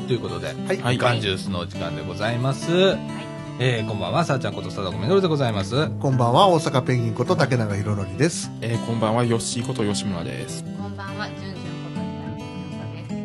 [0.00, 0.56] はい、ということで、はい
[0.94, 2.96] みかんジュースのお時間でございます。
[3.58, 5.90] えー、こんばんは、さあちゃんこと貞子みのるでございます。
[6.00, 8.50] こんばんは、大阪ペンギンこと竹永宏典です。
[8.62, 10.64] えー、こんばんは、ヨッシーこと吉村です。
[10.64, 11.56] こんばんは、じゅんじゅん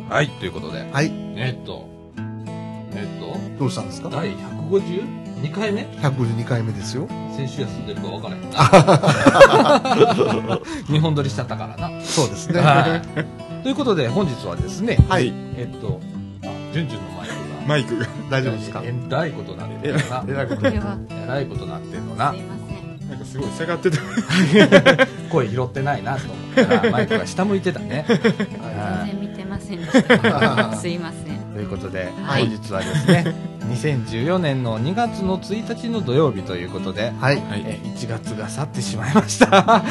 [0.02, 0.14] こと。
[0.14, 1.06] はい、ということで、はい、
[1.38, 1.88] えーっと、
[2.18, 4.10] えーっどうしたんですか？
[4.10, 7.08] と、第152回目 ?152 回目ですよ。
[7.38, 8.58] 先週休んでるか分からへんな。
[10.92, 12.02] 日本撮りしちゃったからな。
[12.02, 12.60] そうですね。
[12.60, 13.02] は
[13.62, 13.64] い。
[13.64, 15.32] ということで、本日はですね、はい。
[15.58, 16.02] えっと、
[16.76, 17.36] あ、じゅんじゅんの前が、
[17.68, 18.82] マイクが、大丈夫ですか？
[18.84, 20.24] えらいことなってるな。
[20.28, 22.42] えらいことこれは、えらいことなってんのなすい。
[22.44, 23.10] ません。
[23.10, 23.98] なんかすごい下がってた。
[25.32, 26.34] 声拾ってないなと思
[26.66, 28.06] ったら、マイクが下向いてたね。
[28.08, 30.74] 全然見てませんでした。
[30.78, 31.36] すいません。
[31.54, 33.36] ということで、はい本日はですね、
[33.72, 37.36] 2014年の2月の1日の土曜日ということで、はい。
[37.50, 37.64] はい。
[37.66, 39.62] え1月が去ってしまいました。
[39.62, 39.90] はい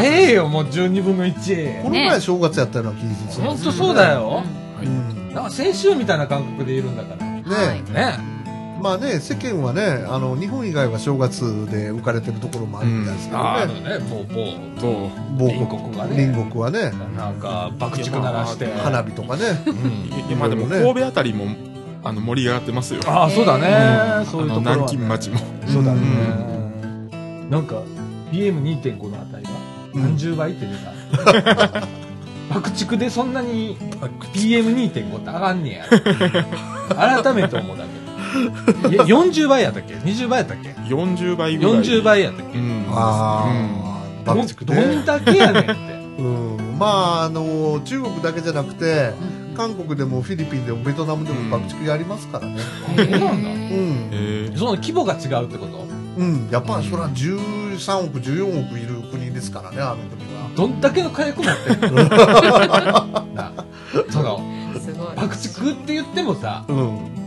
[0.00, 1.82] 早えよ、もう12分の1。
[1.82, 3.46] この前正月やったような気がする。
[3.46, 4.42] 本当そうだよ。
[4.82, 5.25] うん。
[5.36, 7.26] なんか先週みたいな感覚でいるんだから。
[7.26, 8.36] ねねはいね
[8.82, 13.74] まあね、世間はね、あの、日本以外は正月で浮かれてるところもあるみたいですけどあね。
[13.74, 18.66] のね、もう、もう、と、某隣国がね隣国はね、なんか爆竹鳴らして。
[18.66, 19.62] 花火とかね。
[19.66, 21.46] うん今でもね神戸あたりも、
[22.04, 23.00] あの、盛り上がってますよ。
[23.06, 23.66] ああ、そうだね。
[24.20, 24.82] うんそういうところはね。
[24.82, 26.00] あの南京町もそうだね。
[27.50, 27.82] なんか、
[28.30, 29.50] PM2.5 の値が
[29.94, 31.95] うん何十倍って出た。
[32.60, 33.76] 爆竹でそんなに
[34.34, 35.84] PM2.5 って上がんねや。
[37.22, 38.94] 改めて思うだけ。
[38.94, 41.74] いや40倍やったっけ ?20 倍やったっけ？40倍ぐらい。
[41.74, 42.58] ?40 倍やったっけ？
[42.58, 42.84] うん。
[42.90, 43.44] あ
[44.26, 45.02] あ、ど爆竹どんね。
[45.04, 45.72] だけやねんって。
[46.18, 46.78] うん。
[46.78, 52.60] まあ、あの、中国だけじゃなくて、うん韓国でもフィリピンでもベトナムでも爆竹やりますからね。
[52.60, 53.26] そうなんだ。
[53.28, 54.10] うん。
[54.12, 55.86] えー、その規模が違うってこと？
[56.18, 56.50] うん。
[56.50, 60.35] やっぱりそれは13億、14億いる国ですからね、あの国は。
[60.56, 62.08] どんだけの火薬持っての？
[64.10, 64.22] そ
[65.14, 66.76] 爆竹って言ってもさ、うん。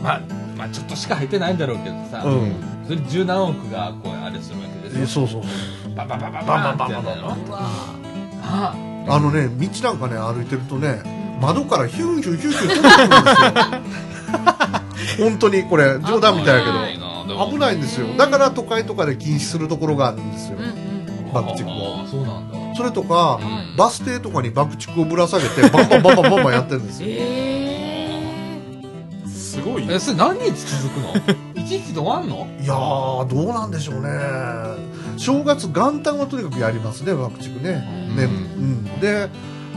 [0.02, 0.22] まあ、
[0.58, 2.54] まあちょっとしか入ってないんだろうけどさ、うん。
[2.88, 5.08] それ十何億がこうあれするわけですよ。
[5.08, 5.48] そうそうそ
[5.92, 5.96] う。
[5.96, 7.36] バババババババンってやるの？
[7.48, 7.62] うわ
[9.12, 11.02] あのね道なんかね歩いてるとね
[11.42, 13.16] 窓からヒュンヒュンヒュンヒュン飛んでくるんで
[15.16, 20.66] すよ本当にこれ冗談みたいだけど危ないんですよだから都会とかで禁止するところがあるんですようん
[21.30, 27.08] う爆竹もそうなんだそれとか、うんバス停とかに爆竹をぶら下げて、バンバンバンバンバンバンやってるんですよ。
[27.12, 28.60] え
[29.26, 29.88] すごい。
[29.90, 31.14] え、それ何日続くの？
[31.62, 32.48] 一日で終わんの？
[32.62, 34.10] いやー、どうなんでしょうね。
[35.18, 37.86] 正月元旦はとにかくやりますね、爆竹ね。
[38.16, 38.84] ね、うん。
[39.00, 39.30] で、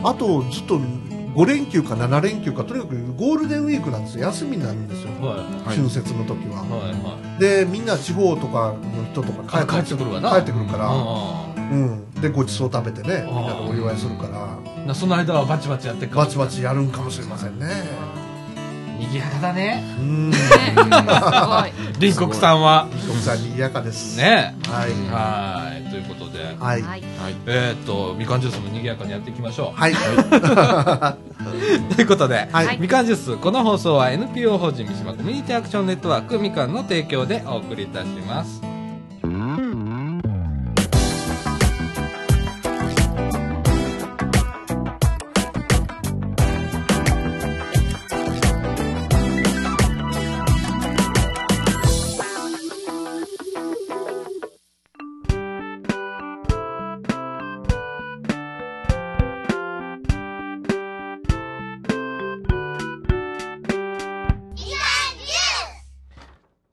[0.03, 4.25] あとずっと5連休か7連休か、とにかくゴールデンウィークなんですよ。
[4.27, 5.11] 休みになるんですよ。
[5.21, 5.37] はい。
[5.39, 5.43] は
[5.75, 6.62] い春節の時は。
[6.62, 7.41] はいはい。
[7.41, 10.31] で、みんな地方とかの人とかあ帰ってくるわな。
[10.31, 12.05] 帰ってくるから、あうん。
[12.22, 14.28] で、ごちそう食べてね、みんなでお祝いするか
[14.87, 17.66] ら、その間はバチバチやってバチバチやるんかもしれませんね。
[18.99, 19.83] にぎやかだね。
[19.99, 20.31] うん。
[20.31, 20.34] ー。
[20.34, 21.93] すごい。
[21.94, 22.87] 隣国さんは。
[23.09, 24.16] 徳さんにぎやかです。。
[24.16, 24.91] ねはい。
[25.11, 25.91] はい。
[25.91, 26.82] ということで、はい。
[26.82, 27.03] はい。
[27.47, 29.93] えーっと、みかんジュースもにぎやかにやっていきましょはい。
[29.93, 29.97] う。
[31.97, 38.72] ということで、はいはいみかんジュース、この放送は NPO 法人三島コミュニティアクションネットワークみかんの提供でお送りいたします。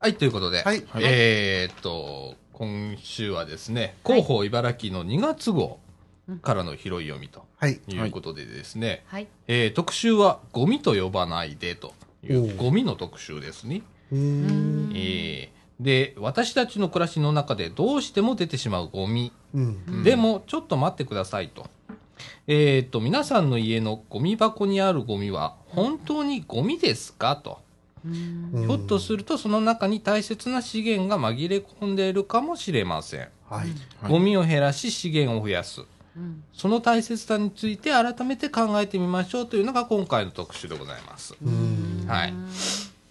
[0.02, 0.82] はい、ということで、はい。
[1.02, 5.78] えーっと、今週はですね、広報茨城の2月号
[6.40, 7.80] からの拾い読みとはい。
[7.86, 9.28] いうことでですね、はい。
[9.46, 11.92] えー特集はゴミと呼ばないでと
[12.26, 13.82] いおううゴミの特集ですね。
[14.10, 15.48] えー
[15.82, 19.32] で、私たちの暮らしの中でどうしても出てしまうゴミ。
[19.54, 20.02] うん。
[20.02, 21.66] でも、ちょっと待ってくださいと。
[22.46, 27.60] えーっと、皆さんの家のゴミ箱にあるゴミは本当にゴミですかと。
[28.04, 33.20] うんひょっとするとその中に大切な資源が紛れ込んでいるかもしれません。
[33.20, 33.30] はい。
[33.60, 33.68] はい
[34.08, 35.82] ゴミを減らし資源を増やす。
[36.16, 36.42] うん。
[36.52, 41.34] その大切さについて改めて考えてみましょうというのが今回の特集でございます。
[41.42, 42.04] うん。
[42.08, 42.34] はい。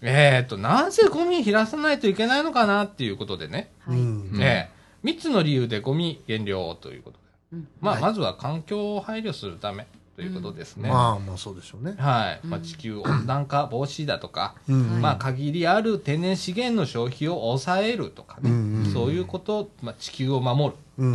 [0.02, 3.72] えーと、なぜゴミ減らさないといけないのかなっていうことでね。
[3.86, 3.98] はい。
[4.42, 7.24] えー、3つの理由でゴミ減量ということで。
[7.54, 9.88] うんまあ、はいまずは環境を配慮するため
[10.20, 10.90] ということですね。
[10.90, 11.96] まあまあそうでしょうね。
[11.98, 12.46] はい。
[12.46, 15.02] まあ、地球温暖化防止だとか、うん。
[15.02, 21.08] まあ、限りある天然資源の消費を抑えるとかね、そういうこと、まあ、地球を守る。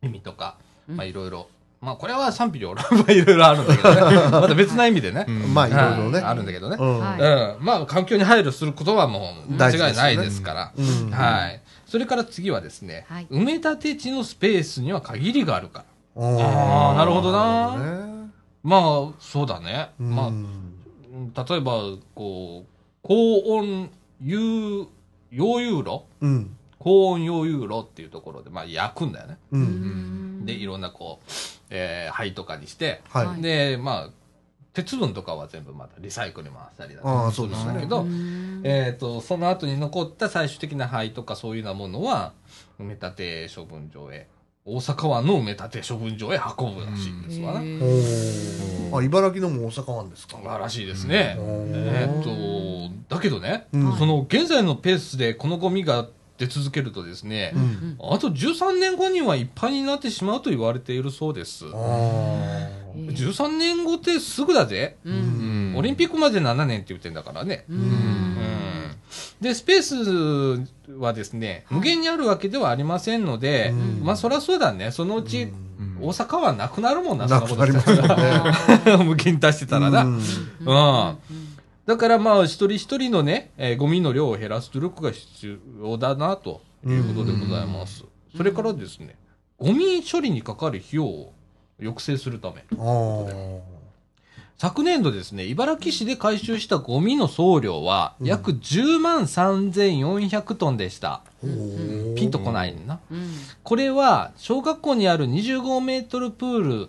[0.00, 0.56] 意味とか、
[0.88, 1.48] うんまあ、いろいろ、
[1.82, 4.16] まあこれは賛否両論はいろいろあるんだけどね。
[4.32, 5.26] また別な意味でね。
[5.28, 6.20] うんまあいろいろね。
[6.20, 6.76] はいあるんだけどね。
[6.80, 7.64] うん。
[7.64, 10.72] まあ環境に配慮することはもう間違いないですから。
[11.10, 11.60] はい。
[11.86, 15.84] それから次はですね、はい埋め立て地のスペースには限りがあるから。
[16.16, 17.76] ああーなるほどな。
[17.76, 18.30] ね。
[18.62, 19.90] まあ、そうだね。
[19.98, 20.14] うん。
[20.14, 20.30] ま
[21.36, 21.82] あ、例えば、
[22.14, 22.68] こう、
[23.02, 23.90] 高温
[24.22, 24.86] 有、
[25.32, 26.56] 溶融炉うん。
[26.78, 29.38] 高温溶融炉っていうところで、まあ焼くんだよね。
[30.44, 31.30] で、いろんなこう、
[31.70, 33.42] えー灰とかにして、はい。
[33.42, 34.10] で、まあ、
[34.74, 38.60] 鉄分とかは全部またリサイクルに回したりだとあかするんだけど、うん。
[38.64, 42.32] えっ、と、その後に残った最終的な灰とかそういうようなものは、
[42.80, 44.26] 埋め立て処分場へ、
[44.64, 47.60] 大阪湾の埋め立て処分場へ運ぶらしいんですわな。
[48.98, 50.38] あ、茨城のも大阪湾ですか？
[50.58, 51.36] らしいですね。
[51.38, 51.44] うん
[51.74, 52.22] えーっ
[53.08, 56.06] と、だけどね、うんその現在のペースでこのゴミが
[56.38, 57.96] 出続けるとですね、うん。
[58.00, 61.64] あと13年後にはいっぱいになってしまうと言われているそうです。
[61.66, 62.82] あえー
[63.16, 64.96] 13年後ってすぐだぜ。
[65.04, 67.64] うーんオリンピックまで7年って言ってんだからね。
[67.68, 68.36] ううんん。
[69.42, 74.04] で、スペースはですね、無限にあるわけではありませんので、うん。
[74.04, 74.92] まあそりゃそうだね。
[74.92, 75.46] そのうち、う
[75.82, 75.98] ん。
[76.00, 78.14] 大阪はなくなるもんな、なくなりますよね。
[79.04, 80.04] 無限に達してたらな。
[80.04, 80.16] うん。
[80.16, 81.16] うん。
[81.84, 88.04] だからまあ、一人一人のね、えーゴミの量を減らす努力が必要だな、ということでございます。
[88.36, 89.16] それからですね、
[89.58, 91.32] ゴミ処理にかかる費用を
[91.80, 92.64] 抑制するため、
[94.62, 101.22] 昨年度ですね、茨城市で回収したゴミの総量は約10万3400トンでした。
[101.42, 103.00] ピンとこないな。
[103.10, 103.32] うん
[103.64, 106.88] これは、小学校にある25メートルプール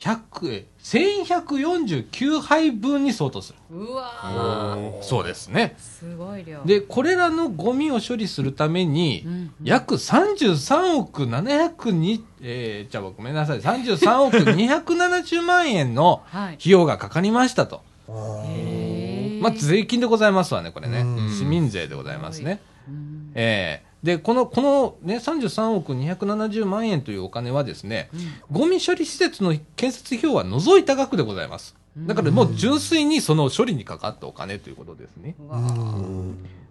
[0.00, 3.58] 100、え1149杯分に相当する。
[3.70, 5.76] うわーそうですね。
[5.78, 17.82] すごい量で、これらのゴミを処理するためにう、ん約33億702、えー、じゃあごめんなさい、33億270万円のはい費用がかかりましたと。
[18.08, 21.30] あーへーまあ、税金でございますわね、これねうん。
[21.30, 22.60] 市民税でございますね。
[22.88, 28.10] うんええで、この、このね、33億270万円というお金はですね、
[28.52, 31.74] ゴミ処理施設の建設費用は除いた額でございます。
[31.96, 35.34] だからもう純粋にその処理にかかったお金ということですね。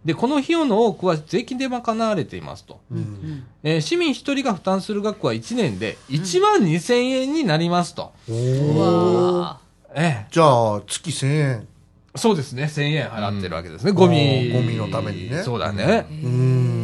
[0.05, 2.79] で、この費用の多くは税金で賄われていますと。
[2.91, 8.11] うんうんえー市民一人が負担する額は1年で1万2000円になりますと。
[8.29, 9.59] おうーわ
[9.95, 10.43] えじゃ
[10.75, 11.67] あ、月1000円。
[11.69, 11.73] え
[12.15, 12.65] そうですね。
[12.65, 13.91] 1000円払ってるわけですね。
[13.91, 14.51] ゴミ。
[14.51, 16.05] ゴミのためにねそうだね。
[16.11, 16.25] うーん。
[16.25, 16.82] うん。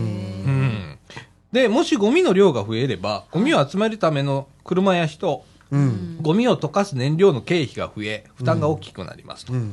[1.51, 6.17] で、もしゴミの量が増えれば、ゴミを集めるための車や人、うん。
[6.21, 9.53] ゴミを溶かす燃料の経費が増え、負担が大きくなりますと。
[9.53, 9.71] うん。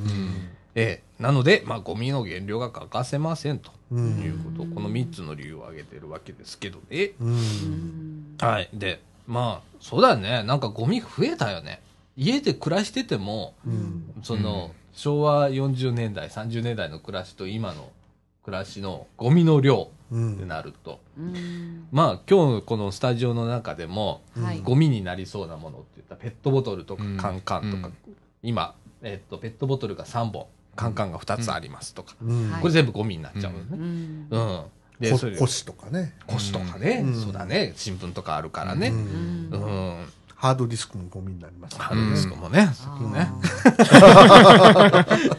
[0.75, 7.12] ええなので、まあ、ゴミの減量が欠かせませんとうんいうこと、この3つの理由を挙げてるわけですけどね。
[8.38, 8.69] はい。
[8.75, 10.43] で、まあ、そうだよね。
[10.43, 11.81] なんかゴミ増えたよね。
[12.17, 14.14] 家で暮らしてても、うん。
[14.23, 17.90] その、昭和40年代、30年代の暮らしと今の
[18.44, 20.49] 暮らしのゴミの量ってうん。
[20.49, 27.94] なると、うんまあ、今日このスタジオの中でも、はいゴミになりそうなものって言ったらペットボトルとかうんカンカンとか、うん
[28.43, 32.50] 今、えっと、ペットボトルが3本、カンカンが2つありますとか、うん。
[32.53, 33.76] はいこれ全部ゴミになっちゃうのうね。
[33.76, 34.62] んうん。
[35.00, 36.14] で、それ、こ腰とかね。
[36.26, 38.88] 腰とかね、うんそうだね、新聞とかあるからね。
[38.88, 39.50] ううん。
[39.50, 41.76] んハードディスクもゴミになります。
[41.78, 42.61] あるんですかもね。
[42.61, 45.37] あねー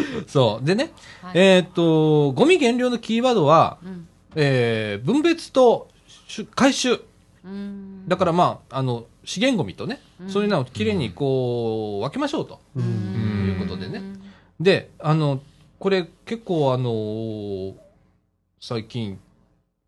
[0.26, 0.66] そう。
[0.66, 5.88] でね、はいえっと、ゴミ減量のキーワードは、うんえー分別と
[6.28, 7.00] し回収。
[7.44, 12.60] うんだからまあ、あの、資源ゴミとね、うんそういうのをきれいにこう、分けましょうと。
[12.76, 12.84] うん。
[13.48, 14.02] いうことでね
[14.60, 15.40] で、あの、
[15.78, 17.74] これ結構あのー
[18.60, 19.18] 最近、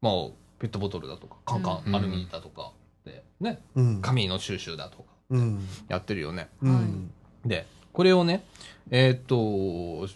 [0.01, 0.13] まあ、
[0.59, 2.73] ペットボトルだとか、カンカン、うんアルミだとか、
[3.05, 4.01] で、ね、うん。
[4.03, 5.61] 紙の収集だとか、うん。
[5.89, 6.49] やってるよね。
[6.61, 7.11] うん。
[7.47, 8.43] で、これをね、
[8.91, 10.09] えーっと、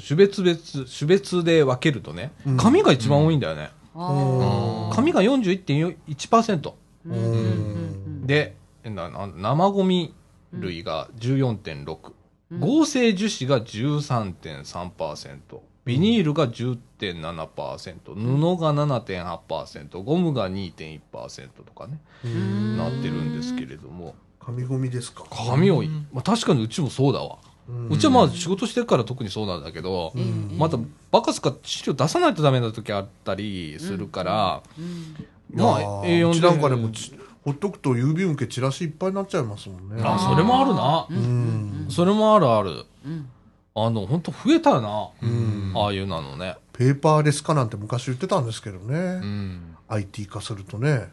[0.00, 3.70] 種別別、種別で分けるとねうん、紙が一番多いんだよね。
[3.94, 6.72] 紙が41.1%。
[7.06, 10.14] うんうんうんで、なな生ゴミ
[10.52, 12.12] 類が14.6、
[12.50, 12.60] うん。
[12.60, 15.38] 合成樹脂が13.3%、
[15.84, 22.76] ビニールが10.7%、布が7.8%、ゴムが2.1%とかね、うん。
[22.76, 24.14] なってるんですけれども、
[24.48, 25.24] 紙ゴミですか。
[25.30, 25.88] 紙多い。
[26.12, 27.38] まあ、確かにうちもそうだわ。
[27.68, 30.78] うんうちはまあ仕事してるから特にそうなんだけど、うんまた
[31.12, 35.14] バカすか資料出さないとダメな時あったりするから、うん
[35.52, 37.12] まあいやー A4 うちなんかでもち
[37.44, 40.02] ほっとくと郵便受けチラシいっぱいになっちゃいますもんね。
[40.02, 41.06] あ、それもあるな。
[41.10, 41.86] うん。
[41.90, 42.84] それもあるある。
[43.04, 43.28] うん
[43.74, 45.08] あの、本当増えたよな。
[45.22, 45.72] うん。
[45.76, 46.56] ああいうなのね。
[46.72, 48.96] ペーパーレス化なんて昔言ってたんですけどね。
[48.96, 49.76] うん。
[49.88, 51.08] IT 化するとね。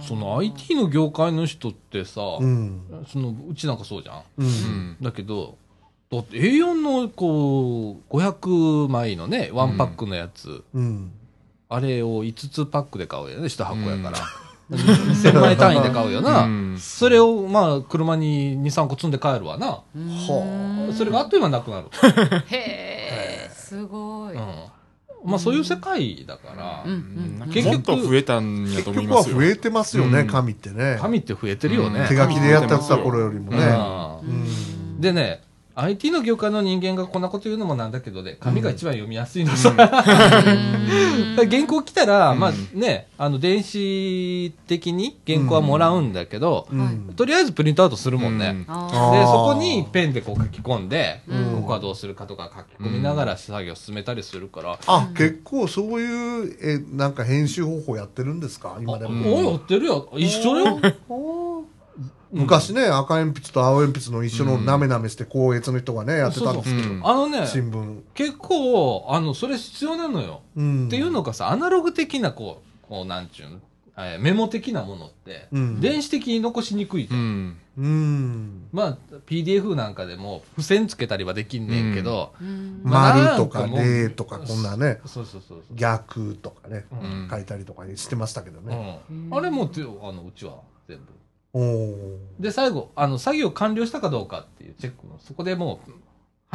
[0.00, 4.18] その IT の業界の人ってさ、うんそのうちなんかそうじゃん。
[4.18, 4.96] ううんん。
[5.00, 5.56] だけど、
[6.10, 11.12] だって A4 のこう、500枚のね、ワンパックのやつ、うん
[11.68, 14.18] あれを5つパックで買うよね、1箱やから。
[14.70, 16.44] 2000枚単位で買うよな。
[16.44, 19.66] うんそれを、まあ、車に2、3個積んで帰るわな。
[19.68, 21.88] はそれがあっという間になくなる。
[22.46, 24.40] へえすごい、うん。
[25.26, 26.84] まあ、そういう世界だから、
[27.52, 29.34] 結局もっと増えたんや結と思いますよ。
[29.34, 30.26] 局は増えてますよね、うん。
[30.26, 30.98] 紙ってね。
[31.00, 32.06] 紙って増えてるよね。
[32.08, 34.28] 手書きでやってた頃よりもね、うん。
[34.28, 35.00] うん。
[35.00, 35.42] でね、
[35.78, 39.72] IT の業界の人間がこんなこと言うのもなんだけどね、紙が一番読みやすいのさ。
[39.76, 47.12] 原稿来たら、まあね、あの、電子的に原稿はもらうんだけど、うん。
[47.14, 48.64] とりあえずプリントアウトするもんね。
[48.66, 48.74] うん。
[48.74, 51.44] あで、そこにペンでこう書き込んで、うん。
[51.60, 58.78] ここはどうするかとか書き込みながら作業進めたりするから、あ結構そういうえなんか編集方法やってるんですか？
[58.80, 60.08] 今でおも、い、やってるよ。
[60.16, 60.80] 一緒よ。
[62.32, 67.06] 昔ね赤鉛筆と青鉛筆の一緒のなめなめして高越の人がねやってたんですけど、うん。
[67.06, 70.42] あのね、新聞、結構、あの、それ必要なのよ。
[70.56, 73.60] うん、っていうのがさ、アナログ的な、こう、こう、なんちゅうの、
[73.98, 75.80] えーメモ的なものって、うん。
[75.80, 77.20] 電子的に残しにくいじゃん。
[77.20, 77.56] うん。
[77.78, 78.68] うん。
[78.72, 82.80] まあ、PDF なんかでも、付箋つけたりはできんねんけど、うん。
[82.84, 85.62] まあ丸とか例とかこんなねそうそうそう。
[85.74, 87.28] 逆とかね、うん。
[87.30, 91.15] 書いたりとかしてましたけどね、うん、あれもって、あの、うちは全部。
[92.38, 95.90] で、最後、あの、作業完了したかどうかっていうチェックの、そこでもう、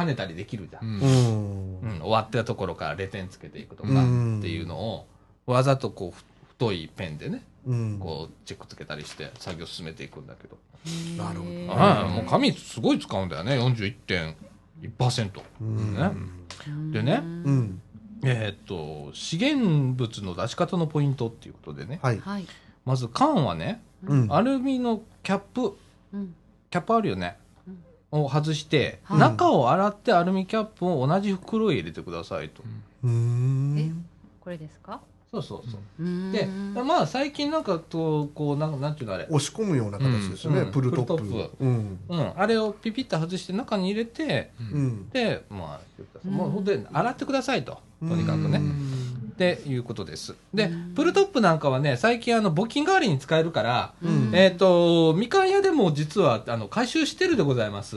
[0.00, 0.84] 跳ねたりできるじゃん。
[0.84, 1.00] うん。
[1.00, 1.90] ーうん。
[1.90, 5.06] うん、終わったところからレ点つけていくとかうんっていうのを、
[5.46, 7.98] わざとこう、ふ太いペンでね、うん。
[7.98, 10.56] こう、チェックつけたりして作業進めていくんだけど。
[11.16, 11.82] なるほど。
[11.82, 15.42] はい、もう紙すごい使うんだよね、41.1%。
[15.60, 15.94] うん。
[15.94, 16.10] ね。
[16.92, 17.82] でねうん。
[18.24, 22.46] えーっと、資源物の出し方のポイントっていうことでね、はい、はい、
[22.84, 24.32] まず缶はね、うん。
[24.32, 25.76] アルミのキャップ、
[26.12, 26.34] うん。
[26.70, 27.36] キャップあるよね。
[28.10, 29.18] を外して、はい。
[29.18, 32.62] 中を洗ってアルミキャップを同じ袋へ入れてくださいと。
[33.04, 33.78] うーん。
[33.78, 33.92] え
[34.40, 35.00] これですか？
[35.30, 36.32] そうそうそう。
[36.32, 39.24] で、まあ最近なんかと、こう、なんかなんていうのあれ。
[39.30, 40.72] 押し込むような形ですよね、うん。
[40.72, 41.16] プルトップ。
[41.16, 41.64] プルトップ。
[41.64, 41.98] うん。
[42.08, 42.32] うん。
[42.36, 45.08] あれをピピッと外して中に入れて、うん。
[45.08, 47.80] で、まあ、もうほんで、洗ってくださいと。
[48.00, 48.58] とにかくね。
[48.58, 48.60] う。
[48.60, 49.01] ん
[49.50, 50.34] っていうことです。
[50.54, 57.96] でうん、プルトップなんかはね、最近あの、募金代わりに使えるから、うんえっ、と、みかん屋でも実は、あの、回収してるでございます。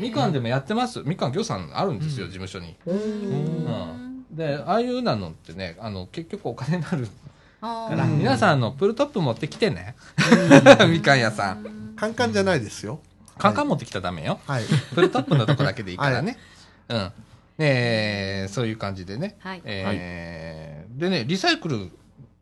[0.00, 1.02] みかんでもやってます。
[1.04, 2.76] みかん業さんあるんですよ、事務所に。
[2.86, 4.26] うん。
[4.30, 7.08] で、ああいうなのってね、あの、結局お金になる
[7.60, 9.94] から、皆さん、あの、プルトップ持ってきてね。
[10.90, 11.94] みかん屋さん。
[11.96, 13.00] カンカンじゃないですよ
[13.38, 14.40] カンカン持ってきたらダメよ。
[14.46, 16.38] はいプルトップのとこだけでいいからね。
[16.88, 17.12] うん。
[17.58, 19.36] えーそういう感じでね。
[19.40, 21.90] はいえーでね、リサイクル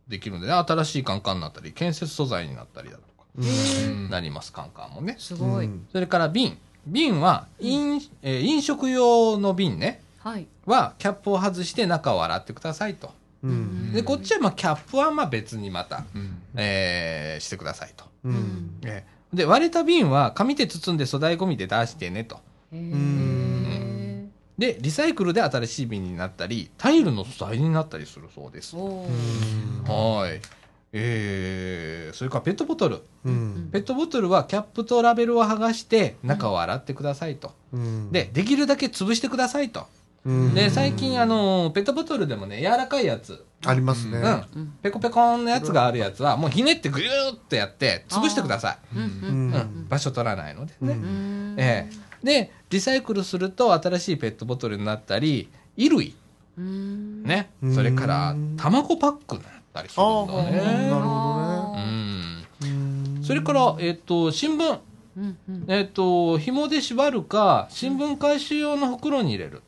[0.09, 4.11] できるんでね、新しいカンカンになったり、建設素材になったりだとか、うん。
[4.11, 5.17] なります、カンカンもね。
[5.19, 5.87] すごい、うん。
[5.93, 6.59] それから瓶。
[6.87, 10.47] 瓶は飲、えー飲食用の瓶ね、はい。
[10.67, 13.13] はキャップを外して中を洗ってくださいと。
[13.43, 13.93] うん。
[13.93, 16.43] で、こっちはまあキャップはまあ別にまた、うん。
[16.57, 18.05] えーしてくださいと。
[18.25, 18.79] うん。
[18.83, 19.37] えー。
[19.37, 22.41] で、割れた瓶は紙で包んで粗大ゴミで出してねと。
[22.73, 23.40] へんー
[24.61, 28.77] で、リサイクルで新しい瓶になったり、タイルの素材になったりするそうです。
[28.77, 30.41] はい。
[30.93, 33.01] えー、それからペットボトル。
[33.25, 33.71] うん。
[33.73, 37.53] ペットボトルはキャップとラベルを剥がして中を洗ってくださいと。
[37.73, 38.13] うん。
[38.13, 39.87] で、できるだけ潰してくださいと。
[40.27, 40.55] うん。
[40.55, 44.19] で、最近あの、ペットボトルでもね、柔らかいやつ、ありますね。
[44.19, 48.79] うん、うんペコペコのやつがあるやつは、もうひねってぐゆーっとやって、潰してください。
[48.95, 49.03] うん。
[49.03, 49.51] ううん。
[49.53, 50.99] ん、場所取らないのでね。
[51.57, 52.11] ええ。
[52.23, 56.15] で、リサイクルすると新しいペットボトルになったり、衣類、
[56.57, 57.51] うんね。
[57.63, 57.75] う、ん。
[57.75, 60.91] それから卵パックになったりするんだああなるね。
[60.91, 62.21] ほどね。
[63.23, 64.79] それから、えっ、と、新聞。
[65.17, 65.65] うんうん。
[65.69, 69.63] えっ、と、紐で縛るか、新聞回収用の袋に入れる。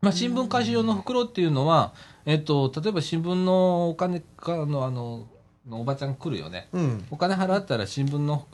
[0.00, 1.92] まあ、新聞回収用の袋っていうのは、
[2.24, 5.26] えっ、と、例えば新聞のお金かの、あの、
[5.70, 6.68] おばちゃん来るよね。
[6.72, 7.04] うん。
[7.10, 8.46] お金払ったら新聞の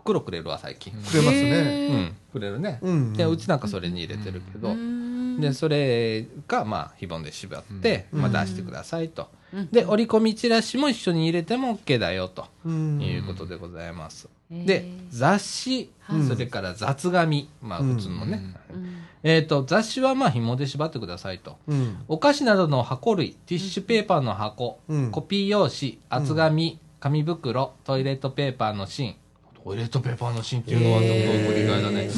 [0.00, 0.92] 袋くれるわ、最近。
[0.92, 1.88] くれますね。
[1.90, 2.78] うん、くれるね。
[2.82, 5.40] うんで、うちなんかそれに入れてるけど、うん。
[5.40, 8.22] で、それが、まあ、非凡で縛って、うん。
[8.22, 9.28] まあ、出してくださいと。
[9.52, 9.68] うん。
[9.70, 12.46] で、折り込みチラシも一緒に入れても OK だよ、と。
[12.64, 13.00] うん。
[13.00, 14.28] いうことでございます。
[14.50, 16.22] で、雑誌、はい。
[16.24, 17.94] それから雑紙、まあ、うん。
[17.96, 18.54] 普通のね。
[18.72, 18.96] うん。
[19.22, 21.58] えっ、と、雑誌はまあ、紐で縛ってくださいと。
[21.66, 21.98] うん。
[22.08, 25.10] お菓子などの箱類、ティッシュペーパーの箱、うん。
[25.10, 29.16] コピー用紙、厚紙、紙袋、トイレットペーパーの芯。
[29.64, 32.10] トイレットペーパーの芯っていうのは、ちょっと繰り返だね。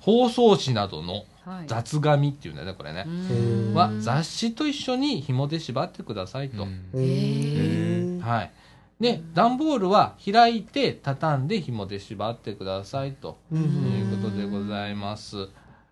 [0.00, 3.04] 包装紙などのはい雑紙っていうんだよね、これね。
[3.06, 6.62] うんは雑誌と一緒に紐で縛ってくださいと。
[6.62, 8.50] はい。
[9.00, 15.48] で、段ボールは開いて畳んで紐で縛ってくださいとうんいうことでございます。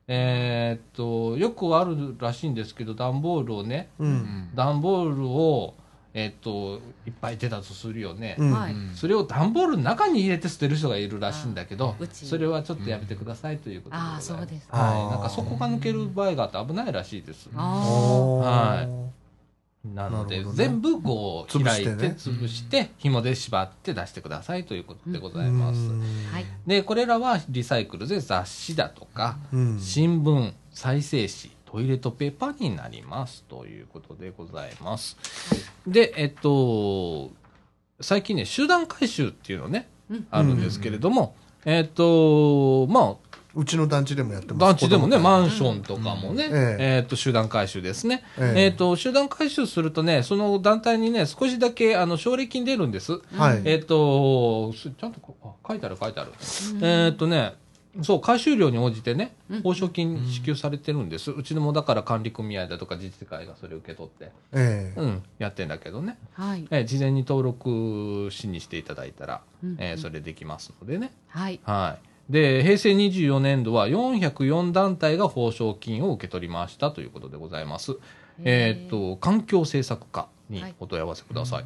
[0.07, 5.75] えーっと、よくあるらしいんですけど、段ボールをね、うん段ボールを、
[6.17, 8.37] えーっと、いっぱい出たとするよね。
[8.39, 8.75] うんはい。
[8.95, 14.19] それを段ボールの中に入れて捨てる人がいるらしいんだけどそれはちょっとやめてくださいということであ。
[14.21, 14.77] そうですか。
[14.77, 15.11] はい。
[15.11, 17.51] なんか底が抜ける場合があって危ないらしいです。
[17.53, 19.15] はい
[19.85, 25.91] なので、ね全部こう潰開いして潰して紐で縛って出してくださいということでございます。
[26.67, 35.17] で、これらはリサイクルで雑誌だとか、うん新聞、再生紙、トイレットペーパーになりますということでございます。
[35.85, 37.33] で、えっと、
[38.01, 40.27] 最近ね、集団回収っていうのね、うん。
[40.31, 44.61] あるんですけれども、えっと、まあ、うちの団地でもやってます。
[44.61, 46.57] 団地でもね、マンションとかもね、うん。
[46.57, 48.23] えええっと、集団回収ですね。
[48.39, 48.65] ええ。
[48.67, 53.21] えっと、集団回収するとね、その団体にね、少しだけ、あの、奨励金出るんです。
[53.35, 53.63] はい。
[53.65, 56.31] えっと、すちゃんとこあ書いてある書いてある。
[56.83, 57.55] えっとね、
[58.03, 61.31] そう、回収量に応じてね、報奨金支給されてるんです。
[61.31, 66.19] うちのもだから管理組合だとか自治会がそれを受け取って、ええうん、やってんだけどね。
[66.33, 66.67] はい。
[66.71, 71.13] えー事前に登録しにしていただいたら、うんえーそれできますのでね。
[71.29, 71.61] はい。
[71.65, 71.99] は
[72.29, 72.33] い。
[72.33, 77.97] で、平成24年度は404団体が報奨金を受け取りましたということでございます。
[78.43, 81.65] えーっと、環境政策課にお問い合わせください。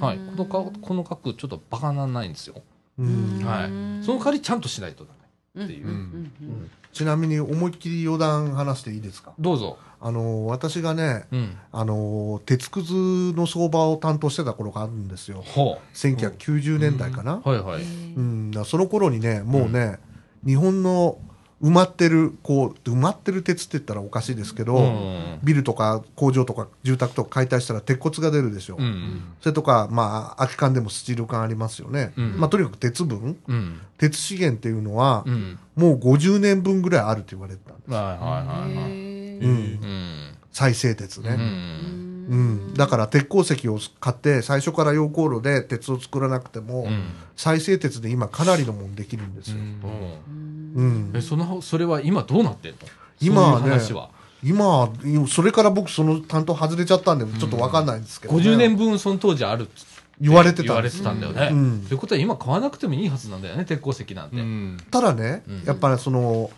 [0.00, 0.18] はい。
[0.18, 2.56] このか、この額ちょっとバカならないんですよ。
[2.98, 3.66] うんは
[4.00, 4.04] い。
[4.04, 5.21] その代わりちゃんとしないとダメ
[5.58, 5.86] っていう。
[5.86, 9.32] うんちなみに思いっきり余談話していいですか？
[9.38, 9.78] どうぞ。
[9.98, 11.56] あの私がねうん。
[11.72, 12.92] あの鉄くず
[13.34, 17.48] の相場を担当してた頃があるんですよほ1990年代かな、う。
[17.48, 17.82] はいはい。
[17.82, 17.86] う
[18.20, 20.00] ん、その頃にねもうね、
[20.44, 21.18] 日本の
[21.62, 25.38] 埋まってるこう埋まってる鉄って言ったらおかしいですけど、うん。
[25.44, 29.22] ビルとか工場とか住宅とか解体したら鉄骨が出るでしょ、うん。
[29.40, 33.80] それとかまあ空き缶でもスチール缶ありますよね、うんまあとにかく鉄分うん。
[33.96, 35.58] 鉄資源っていうのは、うん。
[35.76, 38.16] もう50年分ぐらいあると言われてたんです、はいはい
[38.76, 38.92] はい
[39.42, 39.80] うん。
[40.50, 41.38] 再生鉄ね、
[42.28, 42.38] うん。
[42.38, 47.02] うん、だから鉄鉱石を買って最初から溶鉱炉で鉄を作らなくても、うん。
[47.36, 52.78] 再生鉄で今かなりのもんできるんですよ、うんえ、その、それは今どうなってんの？
[53.20, 54.10] 今はねそういう話は。
[54.44, 54.92] 今
[55.28, 61.50] それから僕その担当外れちゃったんでちょっとわかんないんですけど、ね50年分その当時あるっつって言われてた言われてたんだよね。
[61.52, 64.36] うんということは今買わなくてもいいはずなんだよね、鉄鉱石なんて。
[64.36, 64.76] うん。
[64.90, 66.50] ただね、うんやっぱりその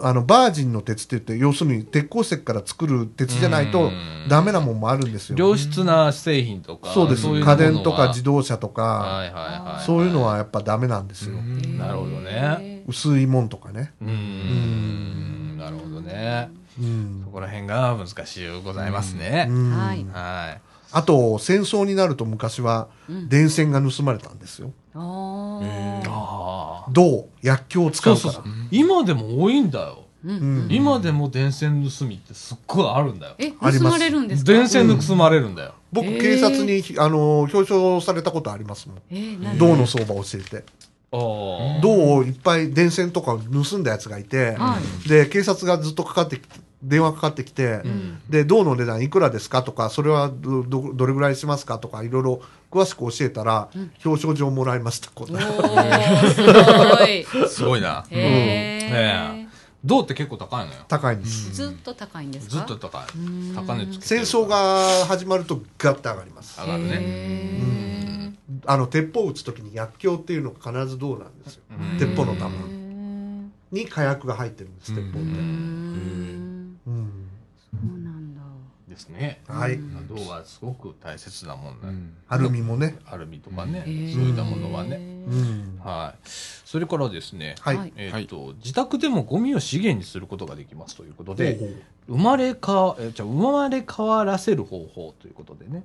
[0.00, 6.90] あのバージンの鉄って言って要するに鉄鉱石から作る鉄じゃないとうんダメなもんもあるんですよ、良質な製品とか。
[6.90, 9.42] そうです家電とか自動車とか、はいはい
[9.74, 9.84] はい。
[9.84, 12.84] そういうのはやっぱダメなんですよ、なるほどね。
[12.86, 15.58] 薄いもんとかね、うーん。
[15.58, 16.50] なるほどね。
[16.80, 19.52] うんそこら辺が難しいございますねう。
[19.52, 20.67] んはいはい。
[20.90, 22.88] あと戦争になると昔は
[23.28, 24.72] 電線が盗まれたんですよ。
[24.94, 26.02] あー。
[26.08, 26.90] ああ。
[26.90, 28.20] 銅薬莢を使うから。
[28.20, 28.52] そうそうそう。
[28.70, 30.04] 今でも多いんだよ。
[30.24, 30.68] うん。
[30.70, 33.34] 今でも電線盗みってすっごいあるんだよ。
[33.38, 34.52] え、あります盗まれるんですか？
[34.52, 35.74] 電線盗まれるんだよ。
[35.92, 36.20] 僕へー。
[36.20, 39.58] 警察にあの表彰されたことありますもん。
[39.58, 40.64] 銅の相場を教えて。
[41.10, 41.18] 銅
[41.82, 46.42] をいっぱい電線とかを盗んだやつがいて、はで警察がずっとかかってき
[46.82, 47.82] 電話かかってきて、
[48.28, 53.68] で銅の値段いくらですかとかそれはどどどれぐらいしますかとかいろいろ詳しく教えたら、
[54.04, 55.26] 表彰状もらいました すご
[57.04, 57.48] い。
[57.48, 58.04] すごいな。
[58.10, 59.44] へえ。
[59.44, 59.48] え。
[59.84, 60.80] 銅って結構高いのよ。
[60.88, 62.56] 高いんです、ずっと高いんですか？
[62.56, 63.02] ずっと高い。
[63.54, 66.60] 高値戦争が始まるとガッと上がります。
[66.60, 66.90] 上がるね。
[67.00, 68.32] へ
[68.66, 71.62] あの鉄砲を撃つ時に薬莢っていうのが必ず銅なんですよ、
[71.98, 72.78] 鉄砲の弾ー
[73.70, 77.28] に火薬が入ってるんです鉄砲って、うーんうん
[77.70, 78.40] そうなんだ。
[78.98, 79.40] ですね。
[79.46, 79.78] はい。
[80.08, 81.88] 銅はすごく大切なもんだ。
[81.88, 81.94] よ。
[82.28, 84.96] アルミもね、アルミとかね、そういったものはね。
[84.96, 86.28] うん、はい。
[86.28, 87.54] それからですね、
[87.96, 91.76] えっと、自宅でもゴミを資源にすることができますということで、
[92.08, 95.84] 生まれか、えじゃあ生まれ変わらせる方法ということでね、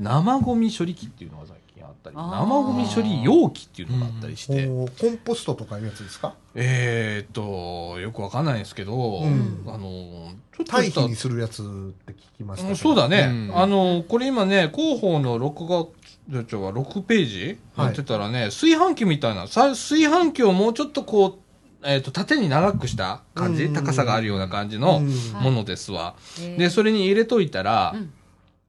[0.00, 6.34] 生ゴミ処理機っていうのが最近あったり、生ゴミ処理容器っていうのがあったりして、うほうコンポストとかいうやつですか？
[6.54, 9.64] えーっと、よくわかんないんですけど、うん。
[9.66, 11.64] あの、ちょっと堆肥にするやつっ
[12.06, 12.68] て聞きましたけど。
[12.70, 13.58] うんそうだね、うん。
[13.58, 15.86] あの、これ今ね、広報の録画、
[16.28, 21.48] じゃちょは6ページはいやってたらね、炊飯器みたいな、さ炊飯器をもうちょっとこう、
[21.84, 23.72] えっ、と、縦に長くした感じ、うん。
[23.72, 25.06] 高さがあるような感じのうん。
[25.34, 26.16] はいものですわ。
[26.40, 28.12] へーで、それに入れといたら、うん。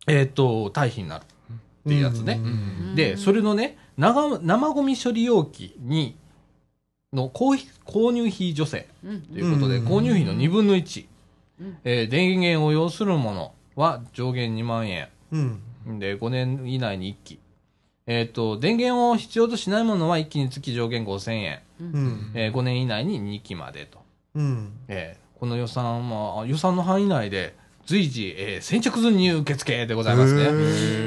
[0.08, 1.26] えっ、と、堆肥になる
[1.80, 2.40] っていうやつね。
[2.44, 2.48] う
[2.94, 6.16] んで、それのね、生生ゴミ処理容器に、
[7.14, 11.06] の購購入費助成うんということで、うん購入費の2分の1、
[11.62, 15.08] うんえー電源を要するものは上限2万円。
[15.32, 15.62] うん
[16.00, 17.40] で、5年以内に1機。
[18.06, 21.60] えっ、と、電源を必要としないものは1機につき上限5000円。
[21.80, 22.32] うん。
[22.34, 24.00] えー5年以内に2機までと。
[24.36, 24.72] うん。
[24.88, 27.56] えーこの予算は、予算の範囲内で
[27.90, 30.44] 随時、えー先着順に受付でございますへね。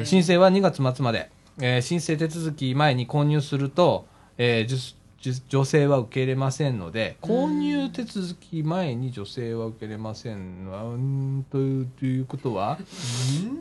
[0.02, 1.30] ー申請は2月末まで。
[1.60, 4.78] えー申請手続き前に購入すると、えーじゅ
[5.20, 10.64] じゅ女性は受け入れませんので、購入手続き前に女性は受け入れません。
[10.66, 12.78] んというということは、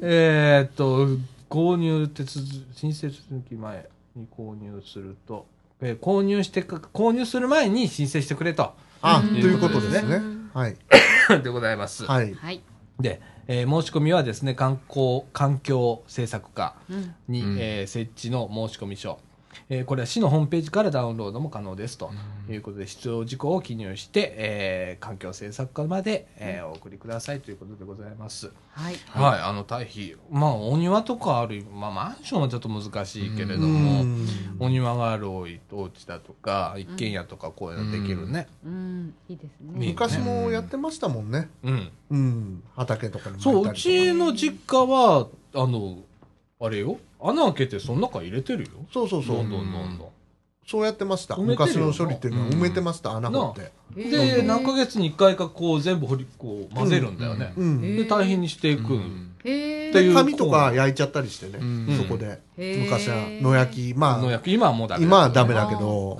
[0.02, 1.06] えーっと、
[1.48, 5.46] 購入手続き、申請手続き前に購入すると、
[5.80, 8.74] えー購入してか、購入する前に申請してくれと。
[9.04, 10.50] あ、うんということですねうん。
[10.56, 10.76] はい。
[11.44, 12.06] でございます。
[12.06, 12.34] はい。
[12.34, 12.62] はい。
[13.02, 17.16] で、えー申し込みはですね、観光、環境政策課うん。
[17.28, 19.20] に、うんえー設置の申込書。
[19.74, 22.12] えーこれは市のホームページからダウンロードも可能ですと
[22.50, 28.52] いうことで、必要事項を記入して、えー環境政策課まで、えーお送りくださいということでございます。
[28.74, 28.96] はい。
[29.08, 30.18] はい、あの、堆肥。
[30.30, 34.28] まあ、お庭とかある、まあ、マンションはちょっと難しいけれどうも、ん
[34.60, 35.60] お庭があるお家
[36.06, 38.48] だとか、一軒家とかこういうのできるね。
[38.66, 39.14] うん。
[39.30, 39.88] いいですね。
[39.88, 41.50] 昔もやってましたもんね。
[41.64, 41.92] うん。
[42.10, 42.64] うん。
[42.76, 46.00] 畑とかにそう、うちの実家は、あの、
[46.60, 48.70] あれよ、穴開けてその中入れてるよ。
[48.94, 49.38] そうそうそう。
[49.38, 49.50] どん。
[49.50, 50.08] どんどんどん。
[50.68, 51.36] そうやってました。
[51.38, 53.72] 昔の処理っていうのは埋めてました、穴掘って。
[54.00, 57.54] へで、ー何ヶ月に一回かこう全部掘り、こう混ぜるんだよね。
[57.98, 58.94] で、大変にしていく。
[59.44, 59.90] へえ。
[59.90, 61.98] っていう紙とか焼いちゃったりしてね、うん。
[61.98, 62.40] そこで。
[62.58, 64.54] 昔は野焼き、まあ、の焼き。
[64.54, 66.16] 今はもうダメ今はダメだけど、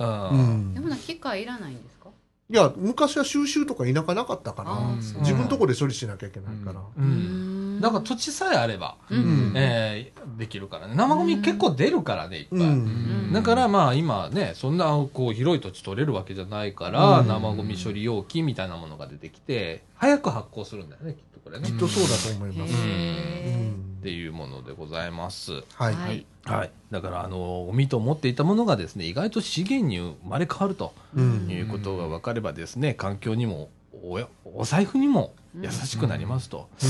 [0.74, 2.10] でもな、機械いらないんですか？
[2.50, 4.78] いや、昔は収集とか田舎なかったから。
[5.20, 6.80] 自分のとこで処理しなきゃいけないから。
[6.80, 6.84] う。
[6.98, 7.51] うんん
[7.82, 9.52] だから土地さえあれば、うん。
[9.56, 10.94] えーできるからね。
[10.94, 12.58] 生ゴミ結構出るからね、いっぱい。
[12.60, 13.32] うん。
[13.32, 21.66] だからまあ今ね、そんなこう広い土地取れるわけじゃないから、うん生ゴミ処理容器みたいなものが出てきて、早く発酵するんだよね、きっとこれね。
[21.68, 22.72] きっとそうだと思います。
[22.72, 25.52] っていうものでございます。
[25.52, 25.62] はい。
[25.94, 26.26] ーはい。
[26.44, 26.70] はい。
[26.90, 33.70] だから、あの、ゴミと思っていたものがですね、意外と資源に生まれ変わるとうんいうことが分かればですね、環境にも、
[34.04, 36.68] おやお財布にも優しくなりますと。
[36.82, 36.88] うん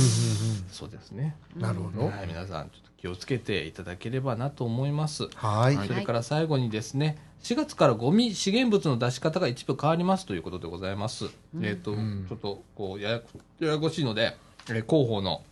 [0.70, 1.36] そうですね。
[1.56, 2.06] うんうんなるほど。
[2.06, 5.28] はい、皆さん、ちょっと気をつけていただければなと思います。
[5.34, 5.76] はい。
[5.88, 11.26] それから最後にですね、4月からゴミ資源物の出し方が一部変わりますということでございます。
[11.60, 13.26] えっ、と、うんちょっと、こうややこ、
[13.58, 14.36] ややこしいので、
[14.68, 15.42] えー広報の、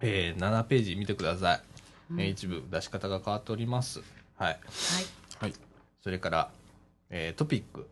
[0.00, 1.60] えー7ページ見てください。
[2.12, 4.00] えー一部出し方が変わっております。
[4.36, 4.46] はい。
[4.46, 4.58] はい。
[5.40, 5.54] はい。
[6.04, 6.50] それから、
[7.10, 7.88] えートピック。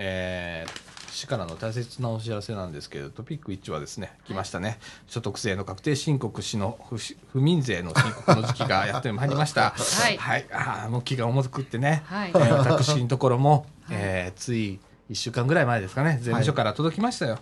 [0.00, 4.78] うんえー市からの大切なお知らせなんですけど、トピック1はですね、来ましたね。
[5.08, 9.70] 所得税の確定申告しの不し不民税の申告の時期がやってまいりました。
[9.70, 10.46] はいはい。
[10.52, 12.02] ああ、もう気が重くってね。
[12.06, 12.32] はいえ。
[12.32, 14.78] ー私のところも、はいえーつい
[15.10, 17.38] 1週間ぐらい前ですかね、税務署から届きましたよ。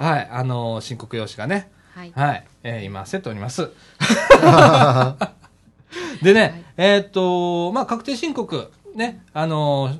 [0.00, 0.08] はい。
[0.16, 0.28] はい。
[0.32, 1.70] あのー申告用紙がね。
[1.94, 2.12] はい。
[2.14, 2.44] はい。
[2.64, 3.68] えー今、セットおります。
[6.22, 9.98] でね、はいえーっと、まあ、確定申告、ね、あのー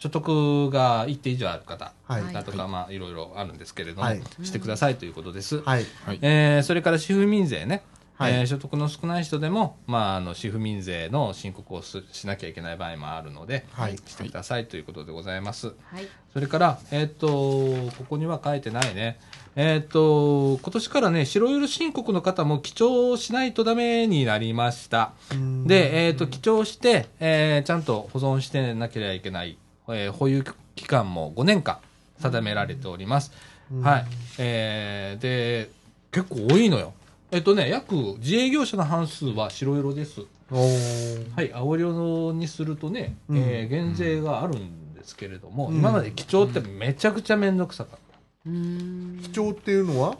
[0.00, 2.32] 所得が一定以上ある方はい。
[2.32, 5.60] だとか、まあ、いろいろあるんですけれども、はいしてくださいということです。
[5.60, 5.84] はい。
[6.22, 7.82] えーそれから、主婦民税ね。
[8.16, 15.66] はいえー所得の少ない人でも、まあ、あの、主婦民税の申告をすしなきゃいけない場合もあるので、はいしてくださいということでございます。
[15.68, 16.08] はい。
[16.32, 17.26] それから、えーっと、
[17.98, 19.18] ここには書いてないね。
[19.56, 25.12] えーっと、今年からね、白色申告の方も記帳しないとダメになりました。
[25.32, 31.78] うんで、えーっと、記帳して、えーちゃんと保存してなければいけない、えー保有期間も5年間
[32.20, 33.32] 定められております。
[33.72, 34.06] うんはい。
[34.38, 35.70] えーで、
[36.12, 36.92] 結構多いのよ。
[37.30, 40.20] えっとね、約、自営業者の半数は白色です。
[41.36, 47.98] はい、青色にするとね、うんえー減税があるんですけれども、うん今まで記帳ってめちゃくちゃめんどくさかっ
[48.46, 49.20] うーん。
[49.22, 50.16] 基調っていうのは？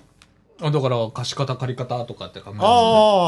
[0.61, 2.67] だから、貸し方借り方とかって書くあ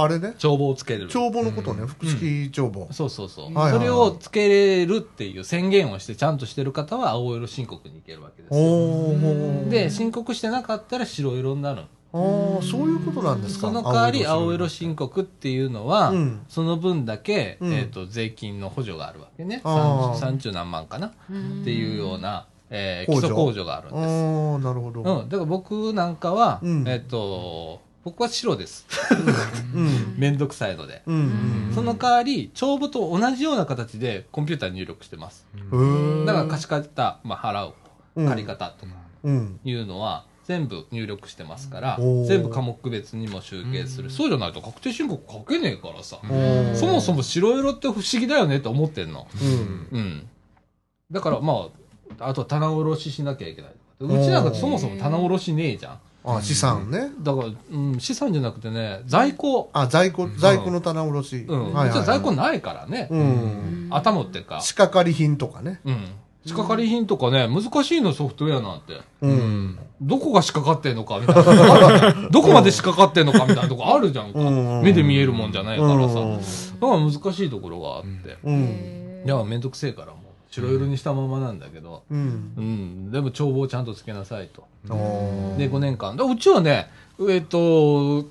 [0.01, 0.35] あ、あれね。
[0.39, 1.09] 帳簿をつける。
[1.09, 1.87] 帳簿のことね。
[1.87, 2.89] 複式帳簿。
[2.91, 3.45] そうそうそう。
[3.47, 11.83] はいはいはいそれをつけれるっていう宣言をしてちゃんとしてる方は青色申告に行けるわけですで、申告してなかったら白色になる。
[12.15, 13.69] ああ、そういうことなんですか？
[13.69, 19.63] その代わり青色申申告っていうのは、うんその分だけ、うんえっ、と、税金の補助があるわけね。
[19.65, 21.07] あー30何万かな？
[21.07, 21.13] っ
[21.65, 24.03] ていうような、えー基礎控除があるんです。
[24.03, 25.03] ああ、なるほど。
[25.03, 25.29] うん。
[25.29, 28.87] だから僕なんかは、うんえっ、と、僕は白です。
[29.75, 30.15] うん。
[30.17, 31.03] めん どくさいので。
[31.07, 31.71] うん。
[31.75, 35.47] その代わり、帳簿と同じような形でコンピューターに入力してます。
[35.71, 36.27] うん。
[36.27, 37.75] だから貸し方、まあ、払う、
[38.17, 39.61] うん借り方とかうん。
[39.65, 44.11] いうのは、全部入力してますから全部科目別にも集計する。
[44.11, 46.19] そうじゃないと確定申告書けねえからさ。
[46.75, 49.29] そもそも白色って不思議だよねって思ってんの。
[49.41, 49.99] うん。
[49.99, 50.29] うん。
[51.13, 51.82] だからまあ、
[52.19, 53.73] あと棚卸ししなきゃいけない。
[54.01, 56.01] うちなんかそもそも棚卸しねえじゃん。
[56.25, 57.11] あ資産ね。
[57.21, 59.71] だから、うん、資産じゃなくてね、在庫。
[59.73, 61.37] あ、在庫、在庫の棚卸し。
[61.49, 61.73] うん。
[61.73, 63.09] はいは在庫ないからね。
[63.11, 63.89] うん。
[63.91, 64.61] 頭ってか。
[64.61, 65.81] 仕掛かり品とかね。
[65.85, 66.13] うん。
[66.45, 69.01] 仕掛かり品とかね、難しいのソフトウェアなんて。
[69.21, 69.79] うん。
[70.01, 72.29] どこが仕掛かってんのかみたいな。
[72.31, 74.41] どこまで仕掛かってんのかみたいなとこあるじゃんか。
[74.41, 76.21] うん目で見えるもんじゃないからさ。
[76.21, 78.39] うんだから難しいところがあって。
[78.45, 79.23] うん。
[79.25, 80.09] いや、めんどくせえから
[80.53, 82.05] 白色にしたままなんだけど。
[82.11, 82.53] うん。
[82.57, 83.11] うん。
[83.11, 84.69] でも帳簿をちゃんとつけなさいと。
[84.85, 86.17] で、5年間。
[86.17, 86.89] でうちはね、
[87.29, 88.27] えっと、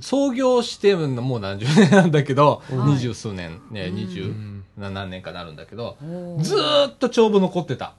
[0.00, 4.34] 創業してもう何十年なんだけど、はい二十数年、ね、二十
[4.76, 5.96] 何年かなるんだけど、
[6.40, 7.94] ずーっと帳簿残ってた。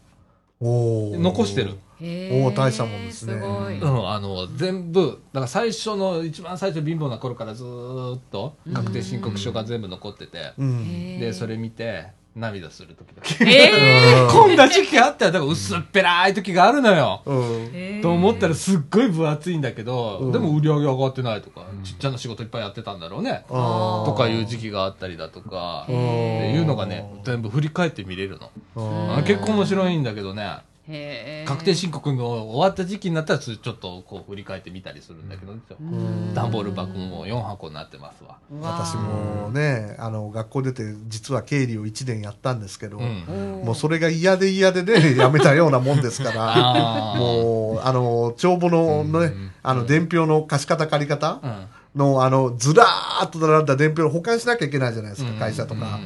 [0.60, 1.76] 残してる。
[2.00, 3.39] おー大したもんですねす。
[3.39, 10.54] うん、あの、全部、だから最初の、一番最初貧乏な頃からずーっと、確定申告書が全部残ってて、
[11.19, 13.52] で、それ見て、涙する時々。
[13.52, 15.32] えこんな時期あったよ。
[15.32, 17.23] だから薄っぺらい時があるのよ。
[17.26, 17.38] うん。
[17.38, 23.45] ーと思ったらすっごい分厚いんだけど、うんでも売り上げ上がってないとか、ちっちゃな仕事いっぱいやってたんだろうね。
[23.50, 28.39] とかいう時期があったりだとか、っていうのがね、全部振り返って見れる
[28.76, 29.23] の。
[29.23, 30.60] 結構面白いんだけどね、
[31.45, 36.34] 確定申告の終わった時期になったら、ちょっとこう振り返ってみたりするんだけど、ん。
[36.34, 38.38] 段ボール箱も4箱になってますわ。
[38.62, 43.63] 私もね、あの、学校出て、実は経理を1年やったんですけど、うん。
[43.65, 51.67] もうそれが嫌で嫌でね、やめたようなもんですから、 もう、あの、帳簿のね、あの、伝票の貸し方借り方うん。
[51.97, 55.99] の、あの、ずらーっと並んだ伝票を保管しなきゃいけないじゃないですか、うん会社とか。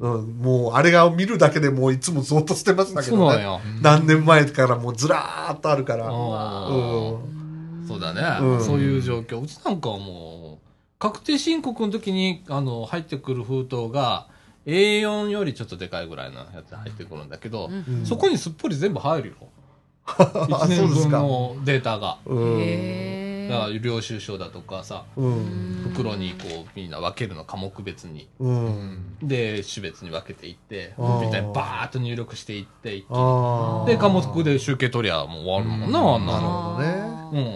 [0.00, 3.22] うん、もう、あれが見るだけでもういつもゾッとしてましたけどね。
[3.22, 3.60] そうなのよ。
[3.82, 6.06] 何年前からもうずらーっとあるから。
[6.06, 7.86] あうーん。
[7.86, 9.40] そうだね、うんそういう状況。
[9.40, 14.28] うちなんかはもう、確定申告の時に、あの、入ってくる封筒が、
[14.66, 19.34] A4 よりちょっとでかいぐらいのやつ入ってくるんだけど、うんそこにすっぽり全部入るよ。
[20.06, 21.18] あ1年分そうですか。
[21.18, 22.18] のデータが。
[22.26, 23.21] うん。
[23.46, 25.80] へだから、ー領収書だとかさ、うん。
[25.92, 28.28] 袋にこう、みんな分けるの、科目別に。
[28.38, 29.16] うん。
[29.22, 33.86] で、種別に分けていって、みたいにバーっと入力していって、一気にああ。
[33.86, 36.62] で、科目で集計取りゃもう終わるもんな、あんななるの。
[36.74, 37.12] ほどね。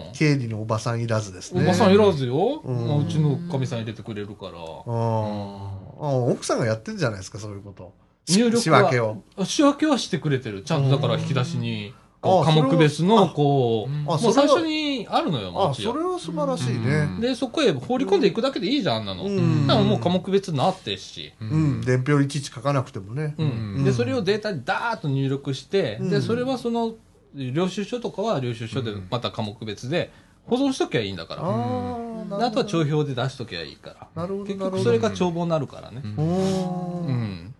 [0.07, 0.13] うん。
[0.13, 1.63] 経理のおばさんいらずですね。
[1.63, 2.61] おばさんいらずよ。
[2.63, 4.51] うんまあうちのかみさん入れてくれるから。
[4.53, 7.93] あーあ奥さんがやってんじゃないですか、そういうこと。
[8.25, 9.23] し入力は仕分けを。
[9.45, 10.63] 仕分けはしてくれてる。
[10.63, 15.73] ちゃんとだから引き出しに、あこう科目別の、こう、あもう最初にあるのよ、あ。
[15.73, 17.07] それは素晴らしいね。
[17.19, 19.23] で、そこへ放り込んでいくだけでいいじゃん、あんなの。
[19.23, 21.33] うんだからもう科目別になってるし。
[21.39, 21.81] うん。
[21.81, 23.35] 伝票いちいち書かなくてもね。
[23.37, 23.47] うん。
[23.77, 26.95] うんで、それをデータにダーッと入力して、うんで、それはその、
[27.33, 30.11] 領収書とかは領収書でまた科目別で
[30.45, 31.41] 保存しときゃいいんだから。
[31.43, 31.97] あ
[32.31, 32.97] あ、であとは帳票。
[32.97, 34.23] 票で出しときゃいいから。
[34.23, 36.01] なるほど結局それが帳簿になるからね。
[36.17, 37.53] おうーん。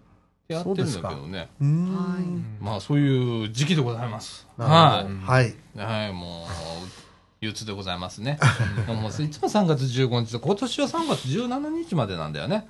[0.48, 1.50] ってやってるんだけどね。
[1.60, 2.58] うーん。
[2.62, 4.48] まあそういう時期でございます。
[4.58, 5.50] なはるほどはい。
[5.50, 5.80] い。
[5.80, 6.48] はい、もう、
[7.48, 8.40] 憂鬱でございますね。
[8.86, 12.68] でももういつも3月15日で、今年は3月17日までなんだよね。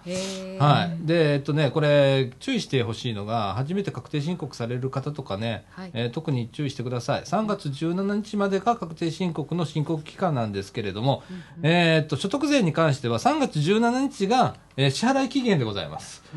[0.59, 0.97] はい。
[1.07, 7.23] で、えっとね、これ、注意してほしいのが、初めて確定申告される方とかね、はいえー特に注意してください。
[7.23, 11.23] 3月17日までが確定申告の申告期間なんですけれども、
[11.61, 16.23] えーっと、所得税に関しては3月17日が、えー支払い期限でございます。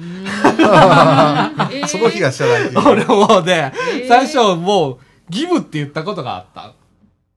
[1.89, 2.77] その日が支払い日。
[2.89, 4.99] 俺もうね、えー最初もう、
[5.29, 6.73] ギブって言ったことがあった。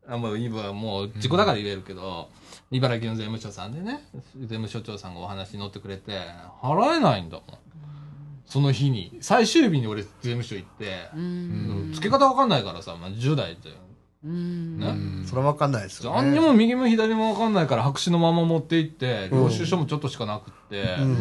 [0.07, 2.29] あもう今、もう、自己だから言えるけど、
[2.71, 4.03] 茨城の税務署さんでね、
[4.35, 6.19] 税務署長さんがお話に乗ってくれて、
[6.61, 7.57] 払えないんだもん。
[8.45, 9.17] その日に。
[9.21, 13.71] 最終日に俺、税務署行ってう、ん付け方わかんないからさ、まあ、10代で。
[14.25, 15.25] うんね。
[15.27, 16.21] それはわかんないですよね。
[16.21, 21.01] 何にも右も左もわかんないから白紙のまま持って行って、うん領収書もちょっとしかなくって、う。
[21.01, 21.13] うん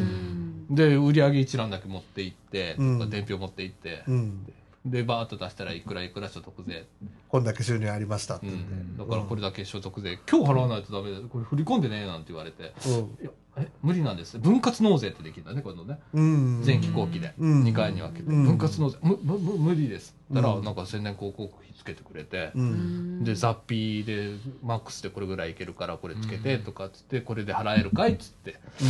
[0.71, 4.47] んで、売上一覧だけ持って行って、うんとか伝票持って行って、うん。
[4.85, 6.87] で、バーッと出したらいくらいくら所得税。
[7.29, 8.75] こんだけ収入ありましたってう言って。
[8.75, 8.97] ん。
[8.97, 11.21] だからこれだけ所得税、今日払わないとダメだ。
[11.29, 12.73] これ振り込んでねえなんて言われて。
[12.87, 12.93] うん。
[13.23, 14.39] いや、え、無理なんです。
[14.39, 15.99] 分割納税ってできるんだね、これのね。
[16.15, 16.63] うん。
[16.65, 17.35] 前期後期で。
[17.39, 18.27] うん2回に分けて。
[18.27, 18.99] うん分割納税。
[19.03, 20.17] む、む、む無理です。
[20.31, 22.53] だから、うんなんか宣伝広告費つけてくれて。
[22.55, 23.25] うん。
[23.25, 28.85] で、雑費で、マックスでこれぐらいいけるから、これつけて、とかっつって、これで払えるかいっつってう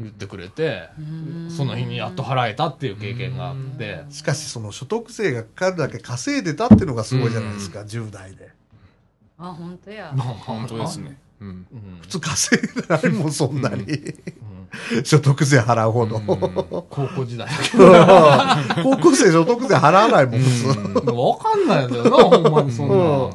[0.00, 0.02] ん。
[0.02, 8.50] 言ってくれてうん、その日にやっと払えたっていう経験があって、しかし、その所得税がかかるだけ稼いでたっていうのがすごいじゃないですか、10代で。
[9.38, 11.18] あ本当やまあ、本当ですね。
[12.02, 13.82] 普通稼いでないもん、そんなに。
[13.84, 14.14] うん
[15.04, 16.18] 所得税払うほど。
[16.88, 17.92] 高校時代だけど。
[18.82, 21.10] 高校生所得税払わないもん、普通。
[21.10, 23.30] わかんないんだよな、ほんまにそんな。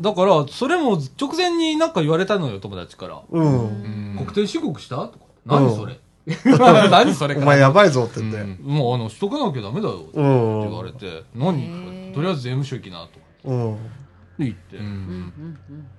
[0.00, 3.20] だから、それも直前になんか言われたのよ、友達から。
[3.30, 4.16] うん。
[4.18, 4.96] 確定申告した？
[4.96, 5.18] とか。
[5.44, 6.00] 何それ？
[6.88, 8.62] 何それかお前やばいぞって言って。
[8.62, 9.94] もうあの、しとかなきゃダメだよ。
[9.94, 10.60] ってうん。
[10.60, 13.10] 言われて、何とりあえず税務署行きな、とか。
[13.44, 13.76] うん。
[14.44, 14.86] 言って、ううん。
[14.86, 15.32] ん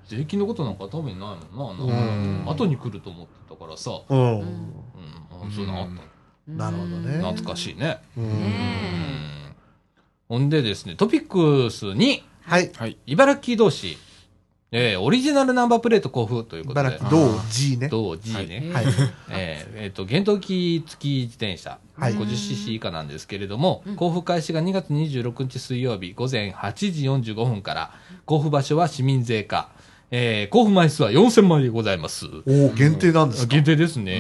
[0.08, 2.46] 税金のことなんか多分ないもんな、うん。
[2.50, 4.20] 後に来ると思ってたからさ、うん。
[4.20, 4.74] うん。
[5.44, 6.02] うん、そういうのあったの。
[6.48, 6.58] うん。
[6.58, 7.18] なるほどね。
[7.18, 8.00] 懐かしいね。
[8.18, 8.24] うん。
[8.24, 8.30] うん。
[8.40, 9.56] ね
[10.28, 12.72] ほんでですね、トピックスに、はい。
[12.76, 12.98] はい。
[13.06, 13.98] 茨城同士、
[14.72, 16.88] えーオリジナルナンバープレート交付ということで。
[16.90, 17.88] 茨城同 G ね。
[17.90, 18.70] 同 G ね。
[18.72, 18.86] はい。
[19.32, 22.14] えーえーと、原動機付き自転車、はい。
[22.14, 26.74] 50cc 以下なんですけれども、交付開始が2月26日水曜日午前8
[27.24, 27.92] 時45分から、
[28.28, 29.70] 交付場所は市民税課、
[30.12, 32.26] えー交付枚数は4000枚でございます。
[32.46, 33.56] おお限定なんですか？
[33.56, 34.12] 限定ですね。
[34.12, 34.16] へ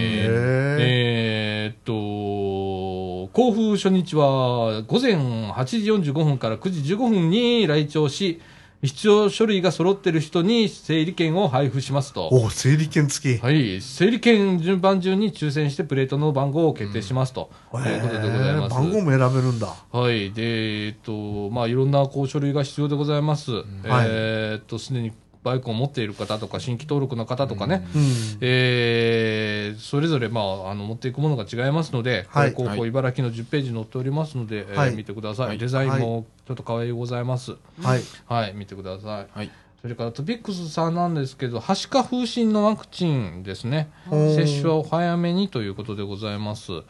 [0.79, 8.41] えーっと、交付初日は午前8時45分から9時15分に来庁し、
[8.81, 12.29] 必要書類が揃ってる人に整理券を配布しますと。
[12.31, 13.81] おお整理券付きはい。
[13.81, 17.49] 整理券順番順に抽選してプレートの番号を決定しますと。
[17.85, 18.75] へいうことでございます。
[18.75, 20.31] 番号も選べるんだはい。
[20.31, 23.51] で、えっと、まあ、いろんなこう書類が必要でございます。
[23.83, 25.11] えーっと、すでに
[25.43, 28.01] バイクを持っている方とか、新規登録の方とかね、うん。
[28.41, 32.53] えーそれぞれ、まあ、あの持っていくものが違いますので、はい。
[32.53, 35.57] こうこう茨城の10ページに載っておりますので、えーはい見てください、はい。
[35.57, 37.55] デザインもちょっと可愛いございます。
[37.81, 38.01] はい。
[38.27, 39.27] はい、見てください。
[39.37, 39.51] はい。
[39.81, 43.89] それからトピックスさんなんですけど、はしか風疹のワクチンですね。
[44.09, 46.73] 接種はお早めにということでございます。
[46.73, 46.83] うん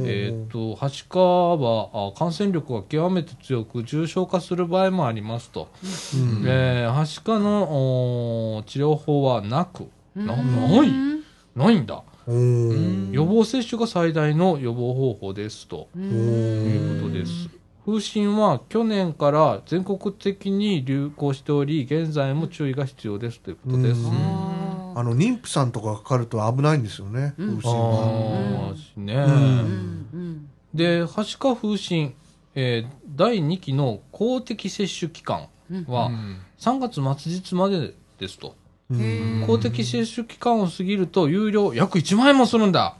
[0.00, 5.68] えーっと、はしかはあ感染力が極めて強く重症化する場合もありますと。
[5.82, 10.92] うんえーはしかの治療法はなく、なうんない
[11.56, 12.02] ないんだ。
[12.28, 17.48] 予防接種が最大の予防方法ですということです。
[17.86, 24.00] 風疹は去年から全国的に流行しており、現在も注意が必要ですということです。
[24.00, 24.12] うん。
[24.12, 27.58] ああの妊婦さんとかかかると危ないんですよねうん。
[27.58, 32.14] 風疹はね、うんで、はしか風疹、
[32.54, 35.48] えー第2期の公的接種期間
[35.86, 36.38] はうん。
[36.58, 38.56] 3月末日までですと。
[38.88, 42.96] 公的接種期間を過ぎると有料約1万円もするんだ。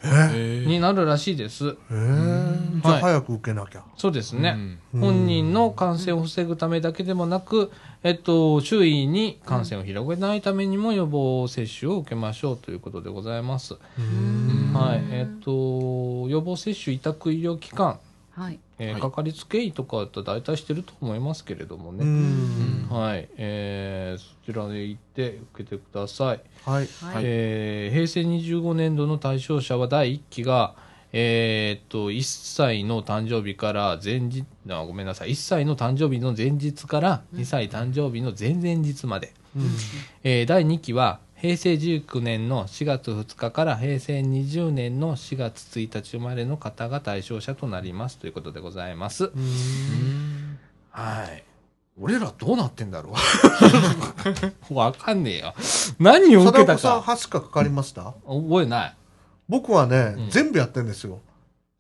[0.67, 1.77] になるらしいです。
[1.91, 2.83] えー。
[2.83, 3.85] じゃあ早く受けなきゃ。
[3.97, 4.57] そうですね。
[4.95, 5.01] うん。
[5.01, 7.71] 本人の感染を防ぐためだけでもなく、
[8.03, 13.77] えっと、周囲に感染を広げないためにも予防接種を受けましょうということでございます。
[13.97, 14.73] うん。
[14.75, 15.05] はい。
[15.11, 15.51] えっと、
[16.29, 18.01] 予防接種委託医療機関、
[18.37, 18.59] はい。
[18.79, 19.01] えーはい。
[19.01, 22.05] かかりつけ医とかだったら大体してると思いますけれどもうね。
[22.05, 22.87] ん。
[22.91, 23.29] はい。
[23.39, 26.41] えーそちらで行って受けてください。
[26.65, 26.89] はい。
[27.01, 27.23] はい。
[27.25, 30.75] えー平成25年度の対象者は第1期が、
[31.13, 32.23] えーっと1
[32.55, 35.31] 歳の誕生日から前日あごめんなさい。
[35.31, 39.33] 1歳の誕生日の前日から2歳誕生日の前々日まで、
[40.25, 49.31] えー第2期は平成19年の4月2日から平成20年の4月1日生まれの方が対象者となりますということでございます。
[50.91, 51.45] はい。
[51.99, 53.15] 俺らどうなってんだろ
[54.71, 55.55] う わかんねえよ。
[55.99, 57.13] 何を受けた貞子さんか。
[57.13, 58.15] 8かかかりました？
[58.27, 58.97] 覚えない。
[59.49, 61.21] 僕はねうん全部やってんですよ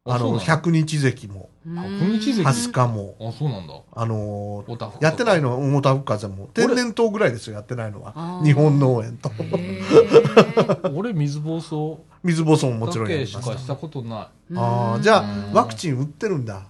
[0.08, 1.50] あの百日関も。
[1.66, 3.16] 百日関20日も。
[3.20, 3.74] あ、そうなんだ。
[3.92, 4.64] あの
[5.00, 6.48] やってないのは大田風も。
[6.54, 8.40] 天然痘ぐらいですよやってないのは。
[8.44, 9.30] 日本農園と。
[10.94, 11.98] 俺、水疱瘡？
[12.22, 16.66] 水疱瘡ももちろんだやりましけしたたことなああじゃあうんワクチン打ってるんだ。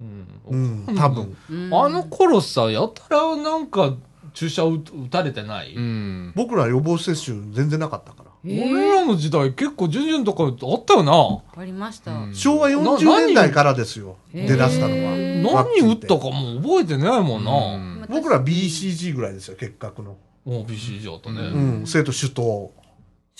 [0.00, 0.04] い。
[0.04, 0.06] う
[0.50, 0.96] うんん。
[0.96, 1.36] 多分。
[1.50, 1.74] うん。
[1.74, 3.94] あの頃さ、やたらなんか
[4.32, 6.32] 注射打打たれてない、うん。
[6.34, 11.12] 僕ら予防接種全然なかったから俺らの時代結構準々とかあったよな。
[11.60, 12.12] ありました。
[12.12, 12.34] うん。
[12.34, 14.16] 昭和40年代からですよ。
[14.32, 15.64] へー出だしたのは。
[15.64, 17.52] 何打ってたかもう覚えてないもんな。
[17.52, 18.06] うん。
[18.08, 20.16] 僕ら BCG ぐらいですよ結核の。
[20.44, 21.40] もう BCG あったね。
[21.40, 21.86] うん。
[21.86, 22.72] 生徒首都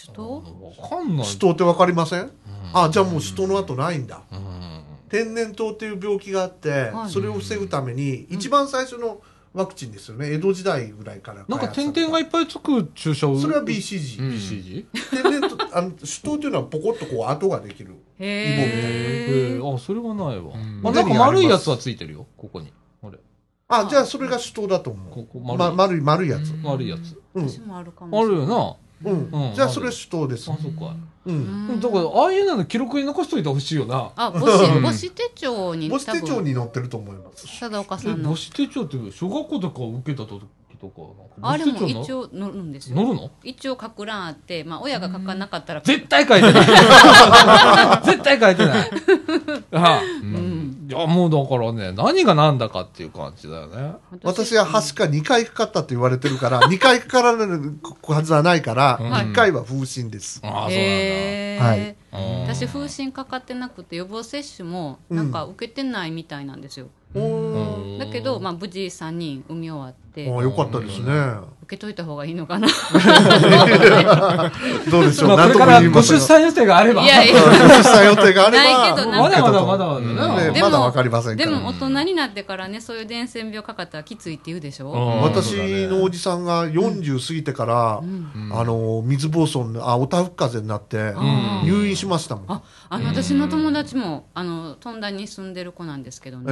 [0.00, 0.44] 首都
[0.80, 1.26] わかんない。
[1.26, 2.22] 首都って分かりません？
[2.22, 2.30] うん。
[2.74, 4.20] あじゃあもう首都の後ないんだ。
[4.32, 4.82] うん。
[5.08, 7.10] 天然痘っていう病気があってはい。
[7.10, 9.20] それを防ぐために一番最初の
[9.54, 13.38] ワクチンですよね江戸時代ぐらいからなんか点々がいっぱいつく注射を。
[13.38, 14.86] それは BCG、うん BCG?
[15.10, 20.56] 天然痘あの首都っていうのはポコッとこう跡ができるへえー、あ、それはないわ。
[20.56, 22.72] んあ、なんか丸いやつはついてるよ、ここに。
[23.02, 23.18] あれ。
[23.68, 25.58] あじゃあそれが首都だと思うここ丸い。
[25.58, 27.20] ま、丸い丸いやつ丸いやつ。
[27.34, 30.56] うん、あるかもあしれなうんうんじゃあそれ首都ですな。
[30.56, 30.96] あ、そっか。
[31.28, 31.76] ううん。
[31.76, 34.10] んだから、ああいうの記録に残しといてほしいよな。
[34.16, 37.46] あ母子母子手帳に母子手帳に載ってると思います。
[37.46, 38.30] 貞岡え、さんの。
[38.30, 40.42] 母子手帳って小学校とか受けた時
[40.80, 41.02] とか、
[41.42, 42.96] あれも一応応載るんですよ。
[42.96, 43.30] 乗るの？
[43.42, 45.80] 一応書く欄あって、まあ、親が書かなかったら。
[45.80, 46.64] 絶対書いてない。
[48.04, 48.90] 絶対書いてない。
[49.72, 50.86] あうん。
[50.88, 53.92] いや、もうだからね、何が何だかっていう感じだよね。
[54.22, 59.12] 私ははしか2回かかったって言われてるから 2回かかられるはずはないからうん。
[59.12, 60.40] 1回は風疹です。
[60.44, 61.94] ああ、そうなんだ。
[62.44, 70.07] 私風疹かかってなくて予防接種もなんか受けてないみたいなんですよ、うんだけど、まあ、無事3人産み終わって。
[70.07, 71.12] ってあよかったですね。
[71.68, 72.66] 受けといた方がいいのかな
[74.90, 75.28] どうでしょう。
[75.28, 76.02] まあ、なんともこれからご。
[76.02, 77.02] 出産予定があれば。
[77.02, 81.36] いやいや出産予定があれないけどば、まだまだまだうんまだねねでもまだわかりません。
[81.36, 92.44] でも大人になってからねそういう伝染病かかったらきついって言うでしょ、うん私のおじさんが40過ぎてから、あの、水疱瘡の、あ、おたふく風邪になって、ん入院しましたもん。
[92.48, 96.44] ああの私の友達もあの富田に住んでる子なんですけどね、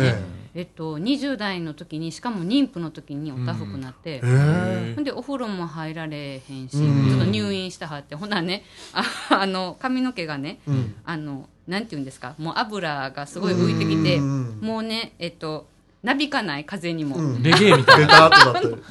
[0.54, 7.08] ええっと、20代の時にしかも妊婦の時におたふくなって、ええほんでお風呂も入られへんし、うん。
[7.08, 8.14] ちょっと入院したはって。
[8.14, 9.04] ほなねあ
[9.40, 10.94] あの髪の毛がね、うん。
[11.04, 14.58] あのなんて言うんですかもう油がすごい浮いてきてうん。
[14.60, 15.66] もうねえっと
[16.02, 17.42] なびかない風にも、うん。
[17.42, 18.82] レゲエみたいベターっとなって。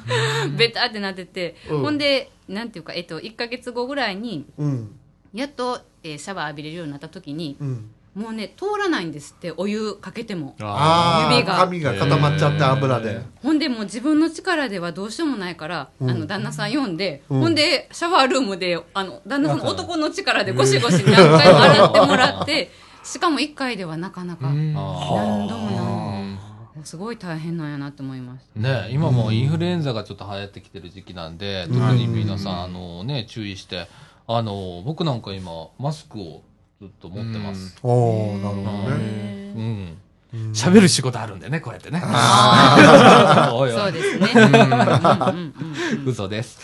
[0.57, 1.81] ベタってなってて、うん。
[1.81, 4.95] ほんでなんていうか、えっと、1か月後ぐらいにうん。
[5.33, 7.89] やっと、えーシャワー浴びれるようになった時にうん。
[8.15, 10.55] もうね通らないんですってお湯かけても。
[10.57, 10.67] な。
[10.67, 13.21] ああ、指が髪が固まっちゃって油で。
[13.43, 22.71] ほんでもう自分の力ではどうしようもないから、うんあの旦那さん呼んで、うんほんでシャワールームであの旦那さんの男の力でゴシゴシ何回も洗ってもらって
[23.03, 28.59] しかも1回ではなかなかうん何度も何度もすごい大変なんやなと思いました。
[28.59, 33.87] ね、今もうインフルエンザがちょっと流行ってきてる時期なんで、特に皆さん、あのね、注意して、
[34.27, 36.43] あの、僕なんか今、マスクを
[36.81, 37.77] ずっと持ってます。
[37.83, 39.53] おおなるほどね。
[39.55, 39.97] うん。
[40.53, 42.01] 喋る仕事あるんでね、こうやってね。
[43.49, 44.29] そうですね。
[44.35, 45.53] うんうんうん
[46.03, 46.59] うん嘘です。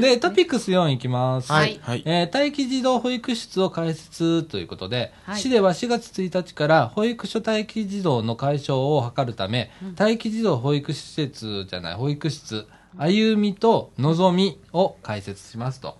[0.00, 1.52] で、トピックス4いきます。
[1.52, 1.78] はい。
[1.82, 2.02] はい。
[2.06, 12.66] えー待機児童保育室を開設ということで、はい市では4月1日から保育所待機児童の解消を図るため、待機児童保育施設じゃない、保育室、
[12.98, 15.96] 歩みとのぞみを開設しますと。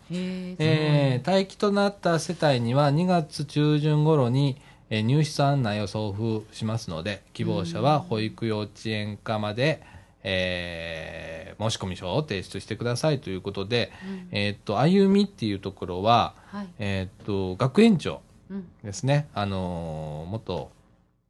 [0.58, 4.56] えー待機となった世帯には2月中旬頃に、
[4.90, 6.12] えー入室案内を送
[6.46, 9.82] 付しますので、希望者は保育幼稚園課まで、
[10.22, 13.92] えー申込書を提出してくださいということで、
[14.32, 16.68] えーっと、歩みっていうところは、はい。
[16.80, 18.20] えーっと、学園長
[18.50, 19.28] うんですね。
[19.34, 20.70] あのー元、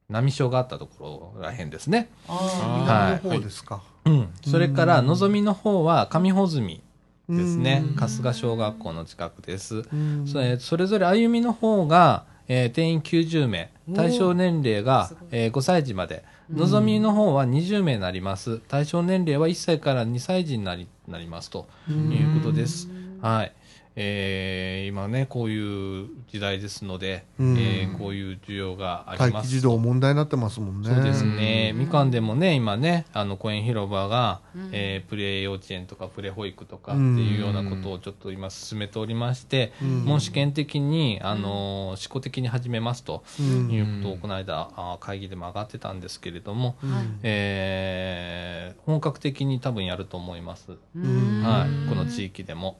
[0.09, 2.11] 波小があったところらへんですね。
[2.28, 3.82] ああ、の方ですか。
[4.05, 4.28] うん。
[4.44, 6.82] それから、のぞみの方は上穂積
[7.28, 7.94] ですねうん。
[7.96, 9.76] 春日小学校の近くです。
[9.92, 18.59] うんそれそれぞれ歩みの方が、えー定員90名、対象年齢がえー5歳児まで、のぞみの方は20名になります。
[18.68, 22.88] 対象年齢は1歳から2歳児になりなりますということです。
[23.22, 23.52] はい。
[23.97, 27.57] えー今ね、こういう時代ですので、うん。
[27.59, 29.49] えーこういう需要があります。
[29.51, 29.55] と。
[29.57, 30.90] 児童問題になってますもんね。
[30.92, 31.72] そうですね。
[31.74, 34.68] みかんでもね、今ね、あの、公園広場が、うん。
[34.72, 40.05] えープレ幼稚園とかプレ保育とかっていうようなことをちょっと今進めておりまして、うん。
[40.05, 43.70] もう試験的に、あのー試行的に始めますとうん。
[43.70, 47.07] いうことをこの間、あー会議でも上がってたんですけれども、はい。
[47.22, 50.72] えー本格的に多分やると思います。
[50.97, 51.42] うん。
[51.42, 51.88] はい。
[51.88, 52.78] この地域でも。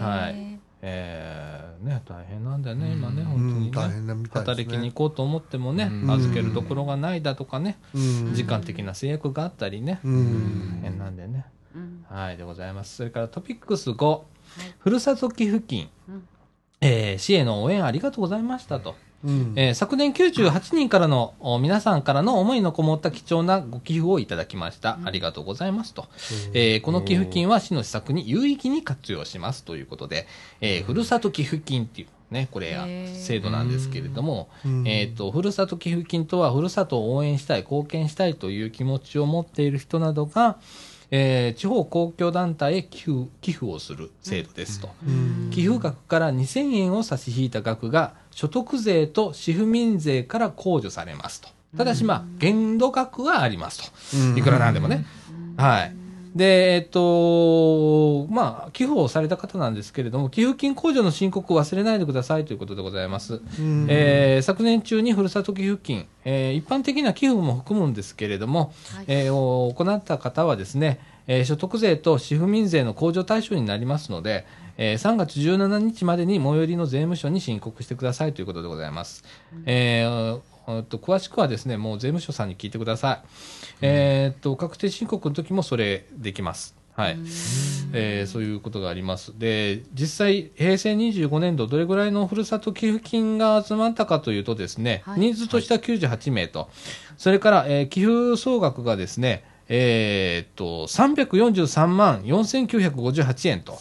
[0.00, 0.35] はい
[0.88, 3.94] えーね、大変なんだよね、今ね、う本当にん大ね。
[3.94, 4.28] 変なみ。
[4.28, 11.44] 働きに行こうと思ってもね、うん預けるところがないだとかね、うん時間的な制約があったりね、うん大変なんでね。
[11.74, 12.96] うんはい、でございます。
[12.96, 14.20] それからトピックス5、
[14.78, 16.28] ふるさと寄付金、うん
[16.80, 18.94] えー市への応援ありがとうございましたと。
[19.26, 19.52] うん。
[19.56, 24.98] えー昨年98人からのお皆さんからの思いのこもった貴重なご寄付をいただきました。
[25.04, 26.06] ありがとうございますと。
[26.54, 29.64] えーこの寄付金は市の施策に有意義に活用します。
[29.64, 30.26] ということで、
[30.60, 32.76] えーふるさと寄付金っていうね、これ
[33.14, 34.88] 制度なんですけれども、うん。
[34.88, 40.58] えっ、と、ふるさと寄付金とは、ふるさとを応援したい、貢献したいという気持ちを持っている人などが、
[41.12, 44.90] えー地方公共団体へ寄付寄付をする制度ですと。
[45.06, 45.50] うん。
[45.52, 51.48] 寄付額から2000円を差し引いた額が所得税と市府民税から控除されますと。
[51.78, 54.40] ただしまあ、限度額はありますうんと。
[54.40, 55.06] いくらなんでもね。
[55.56, 55.94] はい。
[56.36, 63.40] で、えっと、まあ、寄付をされた方なんですけれども、寄付金控除の申告を忘れないでくださいということでございます。
[63.58, 74.44] うんえー昨年中にふるさと寄付金、えー一般的な寄付も含むんですけれども、はいえーを行った方はですね、えー所得税と市府民税の控除対象になりますので、
[74.78, 79.24] えー3月17日までに最寄りの税務署に申告してくださいということでございます。
[79.64, 83.26] えーえーっと詳しくはですね、もう税務署さんに聞いてください。
[83.82, 86.74] えーっと、確定申告の時もそれできます。
[86.94, 87.18] はい。
[87.92, 89.38] えーそういうことがあります。
[89.38, 96.68] で、実際、平成25年度、どれぐらいのふるさと寄付金が集まったかというとですね、はい人数としては98名と、
[97.16, 103.78] それから、えー寄付総額がですね、えーっと、343万4958円と、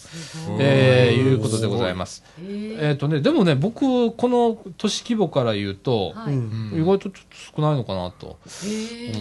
[0.60, 2.24] えーいうことでございます。
[2.40, 6.34] えーえーっとね、でもね、僕、この都市規模から言うと、はい。
[6.34, 6.72] うん。
[6.74, 8.40] 意外とちょっと少ないのかなと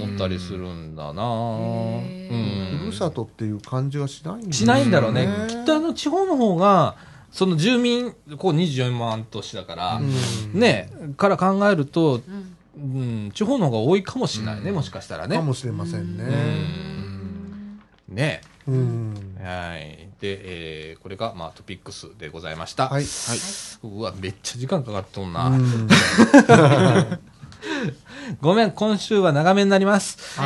[0.05, 1.23] 思ったりするんだな。
[2.81, 5.27] ふるさとっていう感じがしないんですしないんだろうね。
[5.27, 6.97] ねきっとあの地方の方が、
[7.31, 10.03] その住民、こう24万都市だから、う
[10.57, 10.59] ん。
[10.59, 10.89] ね、
[11.19, 15.37] から考えると、うんうん、地方の方が多いかもしれないね、もしかしたらね。
[15.37, 16.25] かもしれませんね。
[18.09, 18.41] ね。
[18.66, 19.37] うん。
[19.41, 20.09] はい。
[20.20, 22.89] で、えーこれが、まあ、トピックスでございました。
[22.89, 23.05] はい。
[23.83, 25.49] うわ、めっちゃ時間かかっとんな。
[25.49, 25.89] うん
[28.41, 30.18] ごめん、今週は長めになります。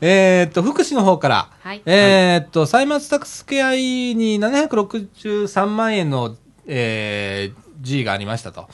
[0.00, 8.62] えーっと、福祉の方から、はいえーっと、歳末タクスケアイに763万円の、えー G がありましたと。
[8.62, 8.68] はい。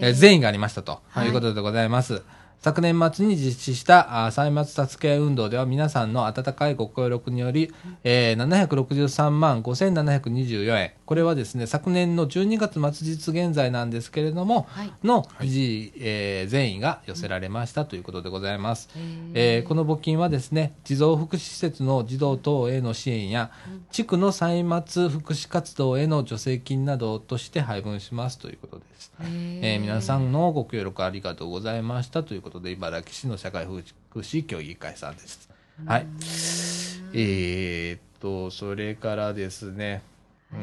[0.00, 2.22] えー善意がありましたと、はいい、うことでございます。
[2.60, 10.92] 昨年末に実施した歳末助け運動では皆さんの温かいご協力により、えー763万5724円。
[11.06, 18.88] これはですね、昨年の12月末日現在なんですけれども、はいの、G えー善意が寄せられましたということでございます。
[18.96, 23.52] へーえーこの募金はですね、児童福祉施設の児童等への支援や、
[23.92, 29.12] 地区の歳末福祉活動への助成金などとして配分しますということです。
[29.20, 35.48] えー皆さんのご協力ありがとうございましたということで、茨城市の社会福祉協議会さんです。
[35.84, 36.06] はい。
[37.12, 40.02] えーっと、それからですね、
[40.58, 40.62] う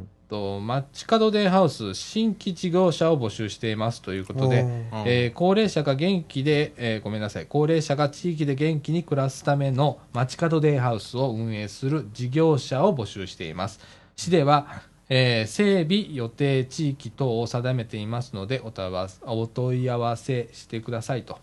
[0.00, 4.64] んと、マッチ角デイハウス新規事業者を募集していますということで、
[5.06, 13.80] えー高齢者が元気で、えーごめんなさい、高齢者が地域で元気に暮らすための街角デイハウスを運営する事業者を募集しています。
[14.16, 21.38] 市では、えー整備予定地域等を定めていますのでお問い合わせお問い合わせしてくださいと、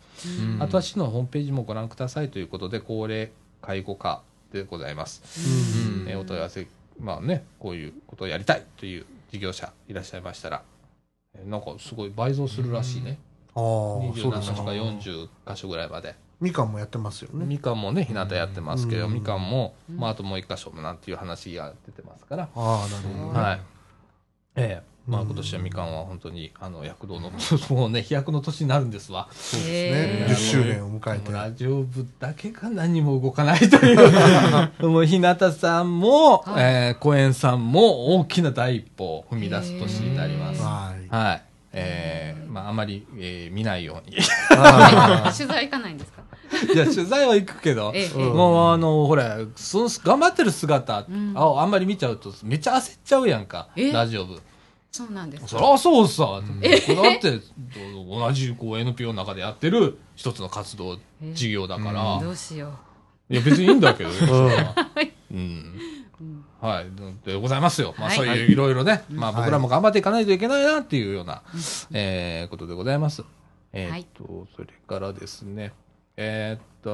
[0.61, 4.21] あとは市のホームページもご覧くださいということで高齢介護課
[4.53, 5.21] でございます、
[6.07, 6.65] えーお問い合わせ
[6.99, 10.63] まあねこういうことをやりたいという事業者いらっしゃいましたら、
[11.35, 13.19] えーなんかすごい倍増するらしいね、
[13.53, 14.71] ああ、そう27ですか箇所か。
[14.71, 17.45] 40箇所ぐらいまでみかんもやってますよね。
[17.45, 23.39] みかんもね日向やってますけど、うんみかんも、まあ、あともう一箇所なんていう話が出てますから、ああ、なるほどね。
[23.39, 23.61] はい。
[24.55, 27.31] ええまあうん今年はみかんは本当にあの躍動の
[27.69, 29.27] もうね飛躍の年になるんですわ。
[29.31, 30.25] そうですへね。
[30.27, 31.31] ー10周年を迎えて。
[31.31, 33.99] ラジオ部だけが何も動かないという。
[34.89, 40.61] もう日向さんも、はいえー、公園さんも大きな第一歩を踏み出す年になります。
[40.61, 41.07] はい。
[41.09, 41.41] はい。
[41.73, 44.17] えー、まああまり、えー見ないように。
[44.51, 46.21] あ 取材行かないんですか？
[46.73, 53.91] いや、取材は行くけど、ええうんもうあの、ほら、その頑張ってる姿、んああんまり見ちゃうと、めっちゃ焦っちゃうやんか、え？
[53.91, 54.39] ラジオ部。
[54.97, 55.47] そうなんです。
[55.47, 57.39] そりゃそうさ、僕だって、
[57.93, 62.73] 同じこう NPO の中でやってる一つの活動、え事業だから、どうしよ
[63.29, 64.73] いや別にいいんだけど、 それは。
[64.95, 65.73] はいうん。
[66.59, 66.85] はい。
[67.23, 67.93] でございますよ。
[67.99, 68.17] まあはい。
[68.17, 71.43] そういういろいろね、まあはい僕らも頑張っていかないといけないなっていうような、
[71.91, 73.23] えーことでございます。
[73.73, 75.73] えーっと、それからですね、
[76.19, 76.89] えーっと、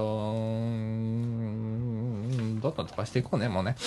[2.61, 3.77] どんどん飛ばしていこうね、もうね。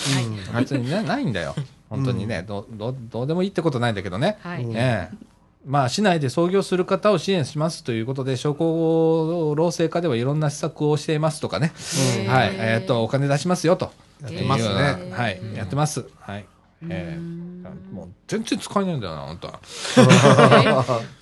[0.51, 1.55] うん別にね、 ないんだよ。
[1.91, 4.39] 本当にね、どどどうでもいいってことないんだけどね。
[4.45, 4.66] うはい、
[5.66, 11.72] まあ、市内で創業する方を支援しますということで、商工労政課ではいろんな施策をしていますとかね、
[12.28, 13.93] はい、えっ、と、お金出しますよと。
[14.22, 16.07] やってますねはい、やってます。
[16.20, 16.47] はい。
[16.89, 17.45] ええ
[17.92, 19.60] もう全然使えないんだよな、本当は。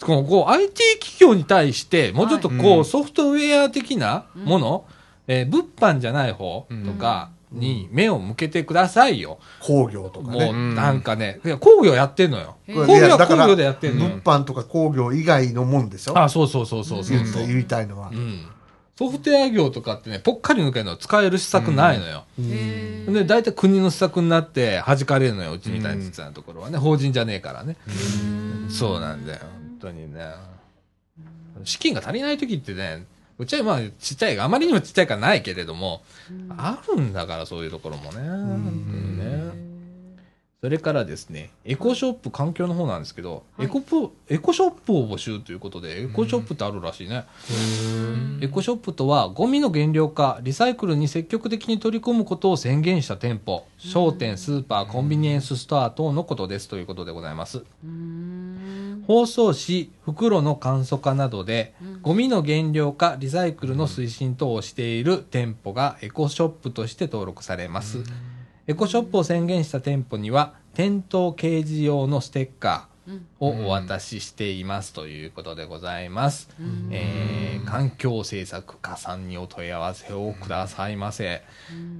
[0.00, 4.84] このこう IT 企業に対して、もうちょっとこう、はいうんソフトウェア的なもの、
[5.26, 9.38] えー物販じゃない方とかに目を向けてくださいよ。
[9.60, 10.52] 工業とかもう、ね。
[10.74, 12.56] なんかね、いや工業やってんのよ。
[12.66, 14.20] え工業は工業でやってんのよ物。
[14.22, 16.18] 販とか工業以外のもんでしょ？
[16.18, 17.46] あ、そうそうそうそうそう言そう。
[17.46, 18.14] 言いたいのはう。
[18.14, 18.46] ん。
[18.96, 22.24] ソフトウェア業とかってね、ぽっかり抜けるの使える施策ないのよ。
[22.38, 26.78] うんで、大体国の施策になって弾かれるのよ、うちみたいなところはね。
[26.78, 27.76] 法人じゃねえからね。
[28.68, 30.32] そうなんだよ、本当にね。
[31.64, 33.04] 資金が足りない時ってね、
[33.38, 36.02] うちはまあちっちゃい、あまりにもちっちゃいからないけれども、
[36.56, 38.20] あるんだからそういうところもね。
[39.24, 39.43] ね。
[40.64, 43.66] それからですね、エコショップ環境の方なんですけど、はい。
[43.66, 47.26] エコポエコショップを募集ということで、エコショップってあるらしいね。
[48.40, 57.62] エコショップとは、ゴミの減量化、リサイクルに積極的に取り組むことを宣言した店舗、商店、スーパー、コンビニエンスストア等のことですということでございます。
[57.84, 59.04] うん。
[59.06, 67.98] 包装紙、袋の簡素化などで、ゴミの減量化、リサイクルの推進等をしている店舗がエコショップとして登録されます。
[68.66, 76.48] エコショップを宣言した店舗には、店頭掲示用のステッカー、うんをお渡ししていますということでございます。
[76.90, 81.42] えー環境政策課さんにお問い合わせをくださいませ。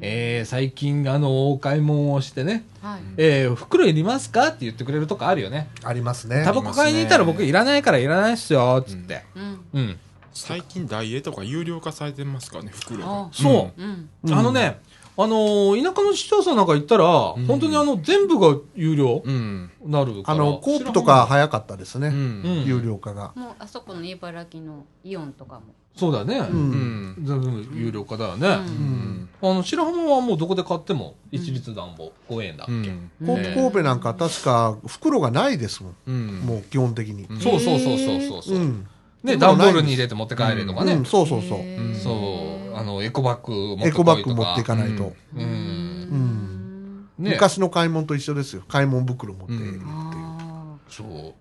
[0.01, 5.69] えー最近、あの、お買い物をしてね、はいえー袋いりますかって言ってくれるとこあるよね。
[5.85, 9.25] ありますねタバコ買いに行ったら僕いらないからいらないっすよ、つって。
[9.37, 9.99] うんうん。
[10.33, 13.83] 最近ダイエーとか有料化されてますからね袋あがそう。
[13.83, 14.79] うんあのね、
[15.17, 17.47] あのー田舎の市町村なんか行ったら、ん。
[17.47, 19.71] 本当にあの、全部が有料うん。
[19.87, 20.43] なるから。
[20.43, 22.13] あのコープとか早かったですね、
[22.65, 25.75] 有料化が、もうあそこの茨城のイオンとかも。
[25.97, 26.39] そうだね。
[26.39, 26.47] うん。
[26.47, 27.25] うん。
[27.25, 28.49] 全部有料化だよね。
[28.49, 28.55] うん。
[28.55, 29.29] うん。
[29.41, 32.13] あの、白浜はもうどこで買っても、一律暖房。
[32.29, 32.73] 5円だっけ。
[32.73, 33.11] うん。
[33.25, 36.41] コープ神戸なんか確か袋がないですもん、うん。
[36.41, 38.57] もう基本的に、うんそうそうそうそうそうそう。
[38.57, 38.89] うん。
[39.23, 40.95] ね、段ボールに入れて持って帰れとかね。
[40.95, 41.05] うん。
[41.05, 41.59] そうそうそう、
[41.95, 42.54] そう。
[42.95, 43.91] あの、エコバッグ持ってこいとか。
[43.91, 45.43] エコバッグ持っていかないと、うん。
[45.43, 47.09] うん。
[47.19, 47.31] ね。
[47.33, 48.63] 昔の買い物と一緒ですよ。
[48.69, 51.35] 買い物袋持っていくっていう、あそう。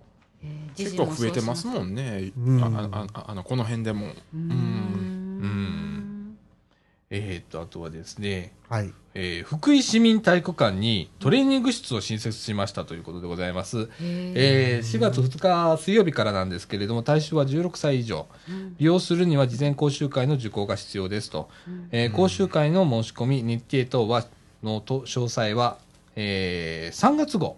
[0.75, 2.31] 結構増えてますもんね。
[2.37, 2.63] うん。
[2.63, 4.07] ああああのこの辺でも。
[4.07, 4.49] ううん。
[4.49, 6.02] ん
[7.15, 13.87] えー、と、あとはですね、はいえー福井市民体育館にトレーニング室を新設しましたということでございます。
[14.01, 18.25] えー4月2日水曜日からなんですけれども、対象は16歳以上。
[18.79, 21.49] 利用するには事前講習会の受講が必要ですと。
[21.91, 24.25] えー講習会の申し込み、日程等は、
[24.63, 25.77] のと詳細は、
[26.15, 27.57] えー3月号、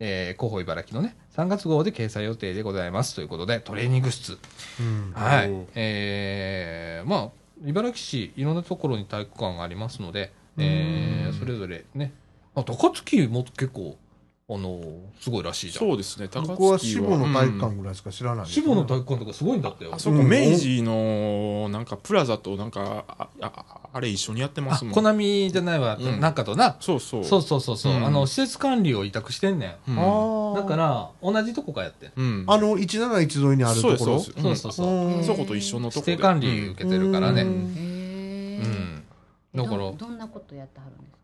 [0.00, 4.36] えー広報茨城のね、3月号で掲載予定でございますということで、トレーニング室。
[4.78, 5.50] うんはい。
[5.74, 12.12] えーまあ、茨城市、いろんなところに体育館がありますので、えーそれぞれね、
[12.54, 13.96] あ高槻も結構、
[14.48, 15.86] あのーすごいらしいじゃん。
[15.88, 16.28] そうですね。
[16.28, 19.92] 高ここは槻志保の体育うん館ぐらいしか知らないです志保の体育館とかすごいんだったよ。
[19.94, 24.94] あそこ明治のなんかプラザとなんかあああれ一緒にやってまあ、すもん。
[24.94, 26.20] コナミじゃないわ、うん。
[26.20, 26.76] なんかとな。
[26.80, 27.24] そうそう。
[27.24, 28.04] そうそうそうそう、うん。
[28.06, 29.90] あの、施設管理を委託してんねん。
[29.92, 29.98] うん。
[29.98, 30.56] あー。
[30.56, 32.12] だから、同じとこかやってん。
[32.16, 32.44] うん。
[32.48, 34.18] あの171沿いにあるところ？
[34.20, 34.86] そうですそうそうそう。
[34.86, 35.16] う。
[35.18, 35.20] ん。
[35.20, 36.12] あそこと一緒のとこで。
[36.12, 37.42] 指定管理受けてるからね。
[37.42, 37.52] ううん。
[37.52, 37.74] ん。
[37.76, 39.62] へー。
[39.62, 41.21] だからど、どんなことやってはるんですか？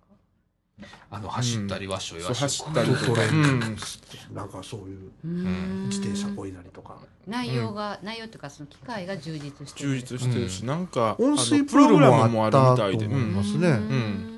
[1.10, 2.48] あの、走ったり、わっしょいわっしょい。
[2.48, 3.06] 走ったりとか。
[3.06, 5.86] トレーうんなんかそういううん。
[5.88, 6.98] 自転車こいだりとか。
[7.26, 9.90] 内容が、内容っていうかその機械が充実してる。
[9.90, 13.22] 充実してるし、なんか温水あのプログラムもあったとるみたいで、うん。
[13.22, 14.37] 思いますねうん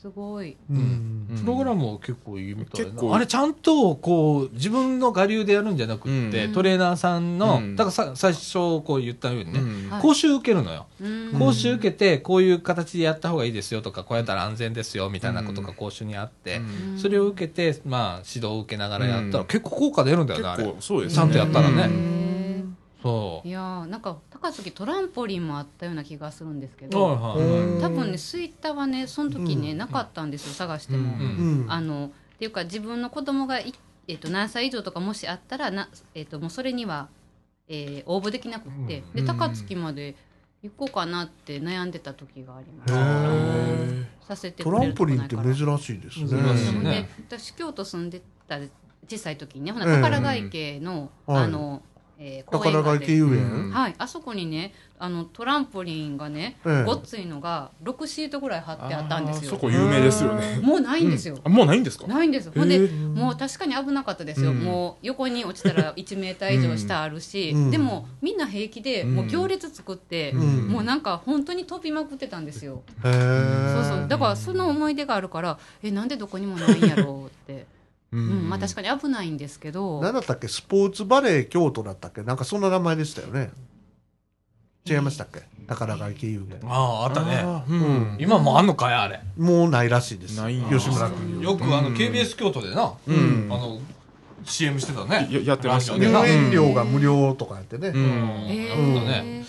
[0.00, 0.56] すごい。
[0.70, 1.26] うん。
[1.30, 1.38] うん。
[1.42, 2.90] プログラムも結構いいみたいな。
[2.90, 3.14] 結構。
[3.14, 6.52] あれちゃんと、こう、自分の我流でやるんじゃなくって、うん。
[6.54, 7.76] トレーナーさんの、うん。
[7.76, 9.60] だからさ最初こう言ったようにね、
[10.00, 10.86] 講習受けるのよ。
[11.02, 11.38] うん。
[11.38, 16.98] 講習受けて、こういう形でやった方がいいですよとか、こうやったら安全ですよ、みたいなことが講習にあって、うん。
[16.98, 19.46] それを受けて、まあ、指導を受けながらやったら、うん。
[19.48, 20.62] 結構効果出るんだよね、あれ。
[20.62, 21.82] 結構そうですちゃんとやったらね。
[21.82, 22.29] へ
[23.02, 26.88] そーいやーなんか高槻トランポリンもあったような気がするんですけう。
[26.88, 27.80] ど、はいはいはい。
[27.80, 29.78] 多分ねスイッタはねその時ね、うん。
[29.78, 33.74] なかったんですよ探しても、うんうんあのっていうか自分の子供がい
[34.08, 37.08] えっと何歳以上とかもしあったらな、えっともうそれには、
[37.68, 39.12] えー応募できなくって、うん。
[39.12, 40.16] で高槻まで
[40.62, 44.06] 行こうかなって悩んでた時がありまへすー。
[44.26, 46.28] させてトランポリンって珍しいですね。
[46.28, 47.08] 珍しいね。
[47.28, 48.58] で私京都住んでた
[49.08, 51.44] 小さい時にねほなええ宝ヶ池の、はい。
[51.44, 51.82] あの、
[52.22, 53.38] えー宝ヶ池遊うん。
[53.38, 56.84] 園はい、あそこにねあのトランポリンがね、ええ。
[56.84, 59.52] ごっついのが6シートぐらい貼ってあったんですよ。
[59.52, 60.60] そこ有名ですよね。
[60.62, 62.06] もうないんですよ、あもうないんですか？
[62.06, 64.58] ないんですほんでもう確かに危なかったですよ、うん。
[64.58, 67.70] もう横に落ちたら1メーター以上下あるし、うん。
[67.70, 70.68] でもみんな平気でもう行列作って、うん。
[70.68, 74.06] もうなんか本当に飛びまくってたんですよ、そうそう。
[74.06, 77.64] だからその思い出があるからえなんでどこにもないんやろうって、
[78.12, 78.48] ううん。
[78.48, 80.00] まあ確かに危ないんですけど。
[80.02, 80.48] 何だったっけ？
[80.48, 82.22] スポーツバレー京都だったっけ？
[82.22, 83.50] なんかそんな名前でしたよね。
[84.88, 85.42] 違いましたっけ？
[85.68, 87.44] 宝ヶ池遊園ああ、あったね。
[87.68, 88.16] うん。
[88.18, 89.20] 今もあんのかいあれ。
[89.38, 90.36] もうないらしいです。
[90.36, 93.48] ない吉村君よくあの、KBS 京都でな、うん。
[93.50, 93.78] あの、
[94.44, 95.28] CM してたね。
[95.30, 98.02] ややってましたラジオでな入園料が無料とかやってね、うん。
[98.02, 98.08] うん
[98.48, 99.44] へなるほどね。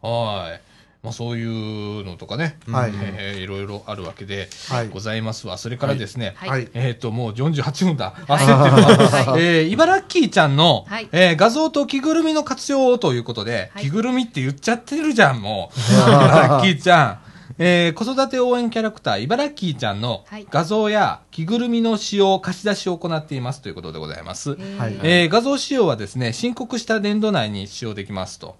[0.00, 0.60] はい。
[1.02, 2.92] まあそういうのとかね、はい。
[2.94, 4.88] えーいろいろあるわけではい。
[4.88, 5.56] ございますわ。
[5.56, 6.50] それからですね、はい。
[6.50, 6.68] はい。
[6.74, 8.14] えっ、と、もう48分だ。
[8.26, 8.44] はい。
[8.44, 9.44] 焦ってる い。
[9.44, 11.08] えー、茨城ちゃんの、はい。
[11.12, 13.84] えー画像と着ぐるみの活用ということで、はい。
[13.84, 15.78] 着ぐるみって言っちゃってるじゃん、もう。
[16.02, 17.27] 茨城ちゃん。
[17.58, 24.50] えー子育て応援キャラクター、茨城ちゃんのはい画像や着ぐるみの使用、貸し出しを行っていますということでございます。
[24.78, 28.56] はいえー画像使用はですね、申告した年度内に使用できますと。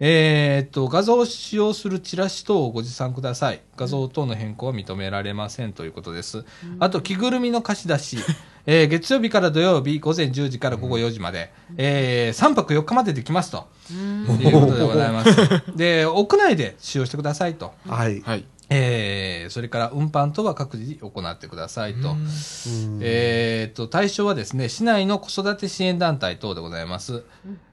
[0.00, 3.60] えーっと、画像を使用するチラシ等をご持参ください。
[3.76, 6.44] 画像等の変更は認められませんということです。
[6.78, 8.18] あと、着ぐるみの貸し出し。
[8.66, 13.68] えー月曜日から土曜日午前10時から午後4時まで、え3泊4日までできますと。
[13.92, 15.30] いうことでございます。
[15.76, 17.72] で、屋内で使用してくださいと。
[17.86, 18.44] はいはい。
[18.68, 22.10] えーそれから運搬等は各自行ってくださいと。
[22.10, 22.28] うん
[23.00, 27.22] えー、と対象はですね市内の子育て支援団体等でございます、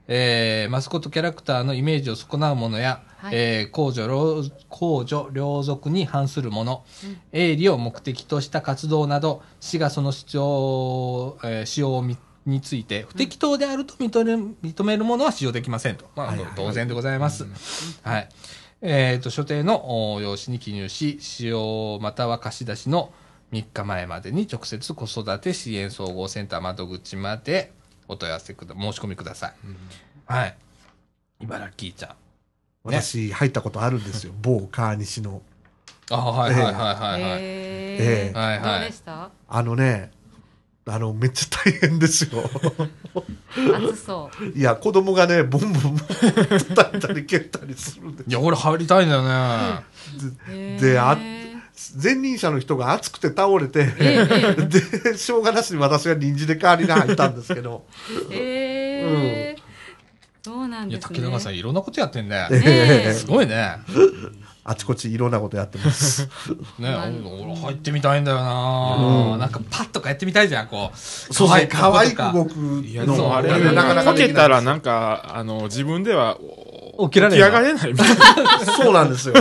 [0.06, 3.34] えーマスコットキャラクターのイメージを損なうものや、はい。
[3.34, 6.84] えー公助両公助両属に反するもの、
[7.32, 12.04] 営利を目的とした活動など市がその主張、えー使用
[12.46, 16.46] について不適当であると認める認めるものは使用できませんと、まあはいはい。
[16.46, 17.46] はい当然でございます、
[18.02, 18.28] はい。
[18.82, 23.12] えー、と所定のお用紙に記入し使用または貸し出しの
[23.52, 27.72] 3日前までに直接子育て支援総合センター窓口まで
[28.08, 29.54] お問い合わせくだ申し込みください、
[30.26, 30.56] はい。
[31.40, 32.14] 茨城ちゃん。
[32.84, 34.32] 私入ったことあるんですよ。
[34.42, 35.42] 某川西の。
[36.10, 38.36] あはいはいはいはいはい、ええ。
[38.36, 38.38] ー。
[38.38, 38.80] はいはい。
[38.80, 39.30] どうでした？
[39.48, 40.10] あのね
[40.86, 42.42] あのめっちゃ大変ですよ。
[43.74, 49.28] 暑そ いや子供がねボンボン叩いたり蹴ったりするんでいや俺入りたいんだよね。
[50.48, 51.16] うへーであ
[52.00, 57.84] 前任者の人が熱くて倒れて、 でしょうがなしに私が臨時で代わりに入ったんですけど。
[58.30, 59.56] へえ。
[60.42, 61.16] そうなんいやですね。
[61.16, 62.48] 竹中さんいろんなことやってんね。
[62.50, 62.60] えね
[63.06, 63.12] え。
[63.14, 63.78] すごいね。
[64.66, 66.26] あちこちいろんなことやってます。
[66.78, 70.96] ね俺俺入ってみたいんだよな、なんかパッとかやってみたいじゃんこう。
[70.98, 76.63] そうそう可愛く動くいや、でのもあれ、うんなかなかこできないけたらなんか、あの、自分ではお
[77.00, 77.38] 起きられない。
[77.38, 78.60] 起き上がれないみたいな。
[78.76, 79.34] そうなんですよ。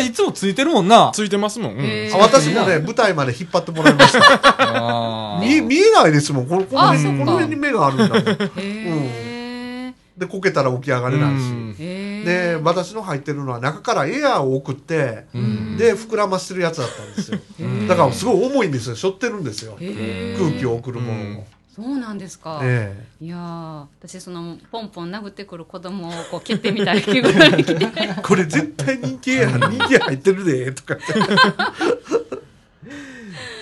[0.00, 1.10] いつもついてるもんな。
[1.14, 1.72] ついてますもん。
[1.72, 2.10] うん。
[2.14, 4.18] あ私もね舞台まで引っ張ってもらいました。
[4.58, 5.60] あー。
[5.60, 6.46] 見見えないですもん。
[6.46, 7.18] このこのあ辺そっか。
[7.18, 8.18] この辺に目があるんだもん。
[8.18, 11.76] へえでこけたら起き上がれないし、うん。
[11.78, 15.76] へでえ私の入ってるのは中からエアーを送って、ん。
[15.76, 17.38] で膨らましてるやつだったんですよ。
[17.60, 18.96] へだからすごい重いんですよ。
[18.96, 19.76] 背負ってるんですよ。
[19.78, 20.38] へー。
[20.38, 21.46] 空気を送るものも、
[21.76, 22.60] そうなんですか。
[22.62, 27.62] えいやー私そのポンポン殴ってくる子供をこう蹴ってみたい気ぐらい。
[27.62, 30.96] 来てえこれ絶対人気や 人気入ってるでとか。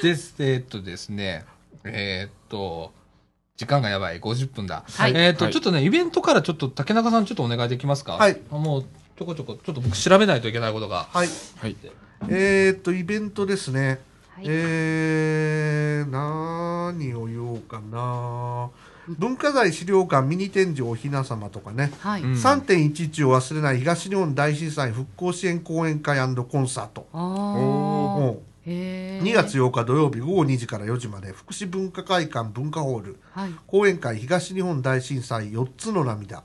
[0.02, 0.34] です。
[0.38, 1.44] えーっとですね。
[1.82, 2.92] えーっと
[3.56, 4.20] 時間がやばい。
[4.20, 5.12] 50分だ、はい。
[5.14, 5.52] えーっと、はい。
[5.52, 8.12] ちょっとねイベントからちょっと竹中さんちょっとお願いできますか？
[8.12, 8.40] はい。
[8.52, 8.82] あもう
[9.18, 11.08] ちょこちょこちょっと僕調べないといけないことが。
[11.12, 11.28] はい。
[11.58, 11.76] はい。
[12.28, 13.98] えー、っとイベントですね、
[14.34, 14.44] はい。
[14.46, 18.70] えー、何を言おうかな。
[19.08, 22.32] 文化財資料館ミニ展示おひな様とかね、はい、うん。
[22.32, 27.60] 3.11を忘れない東日本大震災復興支援講演会コンサート、あう
[28.22, 28.32] んあ
[28.66, 33.20] へえ2月8日土曜日午後2時から4時まで福祉文化会館文化ホール。
[33.32, 33.50] はい。
[33.66, 36.42] 講演会東日本大震災4つの涙。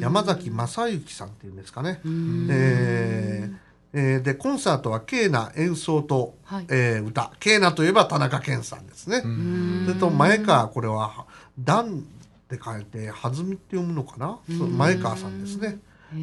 [0.00, 2.48] 山崎正幸さんっていうんですかね、うん。
[2.50, 6.66] えーえーでコンサートはケーナ演奏と、はい。
[6.68, 7.32] えー歌。
[7.40, 9.82] ケーナといえば田中健さんですね、うん。
[9.86, 11.26] それと前川これは
[11.58, 12.02] 「段」っ
[12.48, 14.38] て書いて「弾み」って読むのかな、
[14.76, 15.78] 前川さんですね。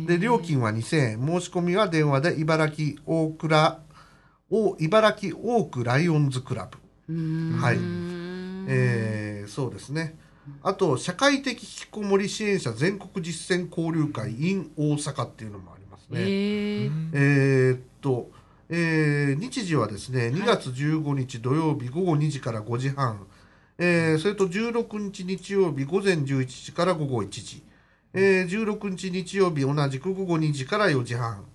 [0.06, 1.26] で料金は2000円。
[1.26, 3.80] 申し込みは電話で茨城大倉
[4.50, 6.70] お茨城オークライオンズクラ
[7.08, 7.14] ブ。
[7.14, 7.58] うん。
[7.58, 7.78] はい。
[7.78, 10.18] うんえーそうですね。
[10.62, 16.20] あと、社会的引きこもり支援者全国実践交流会 in 大阪っていうのもありますね。
[16.20, 18.30] へええーっと、
[18.70, 23.26] えー日時はですね、2月15日土曜日午後2時から5時半、
[23.78, 27.64] えーそれと16日日曜日午前11時から午後1時、
[28.14, 31.46] えー16日日曜日同じく午後2時から4時半、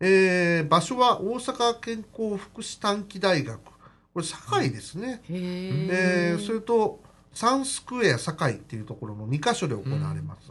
[0.00, 3.72] えー場所は大阪健康福祉短期大学、こ
[4.16, 5.22] れ堺ですね。
[5.28, 7.00] へえーそれと
[7.32, 10.48] サンスクエア堺っていうところの2カ所で行われます、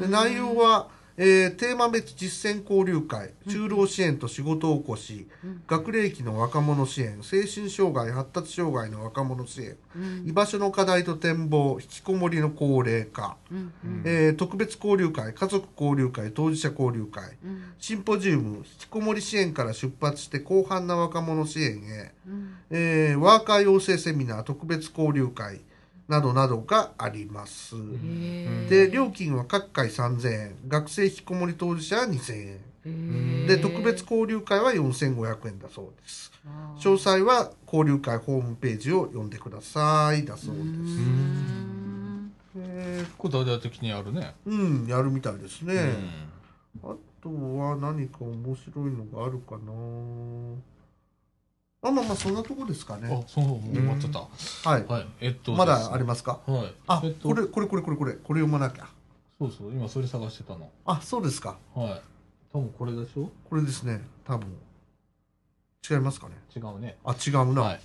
[0.00, 5.26] で内容は、えーテーマ別実践交流会就労支援と仕事おこし、
[5.66, 9.76] 学齢期の若者支援精神障害発達障害の若者支援、
[10.24, 13.36] 居場所の課題と展望引きこもりの高齢化、
[14.04, 17.36] えー特別交流会家族交流会当事者交流会、
[17.78, 22.12] シンポジウム引きこもり支援から出発して広範な若者支援へ、
[22.70, 25.60] えーワーカー養成セミナー特別交流会
[26.12, 27.74] などなどがあります。
[28.68, 30.54] で料金は各回3000円。
[30.68, 33.46] 学生引きこもり当事者は2000円。
[33.46, 36.30] で特別交流会は4500円だそうです。
[36.78, 40.68] 詳細は交流会ホームページを読んでくださいだそうです。
[42.56, 45.74] えこれ大々的にあるね、ーうんやるみたいですね、
[46.84, 46.90] うん。
[46.90, 49.72] あとは何か面白いのがあるかな
[51.84, 54.20] あまあまあそんなとこですかあねそう終わってた、
[54.70, 55.06] はい、はい。
[55.20, 56.38] えっとまだありますか？
[56.46, 56.74] すはい。
[56.86, 57.28] あ、えっと。
[57.28, 58.86] これこれこれこれこれこれ読まなきゃ。
[59.36, 59.72] そうそう。
[59.72, 60.70] 今それ探してたの。
[60.84, 61.56] あそうですか。
[61.74, 62.02] はい。
[62.52, 63.28] 多分これでしょ？
[63.50, 64.00] これですね。
[64.24, 64.46] 多分。
[65.90, 66.34] 違いますかね？
[66.56, 66.96] 違うね。
[67.04, 67.80] あ違うな、はい。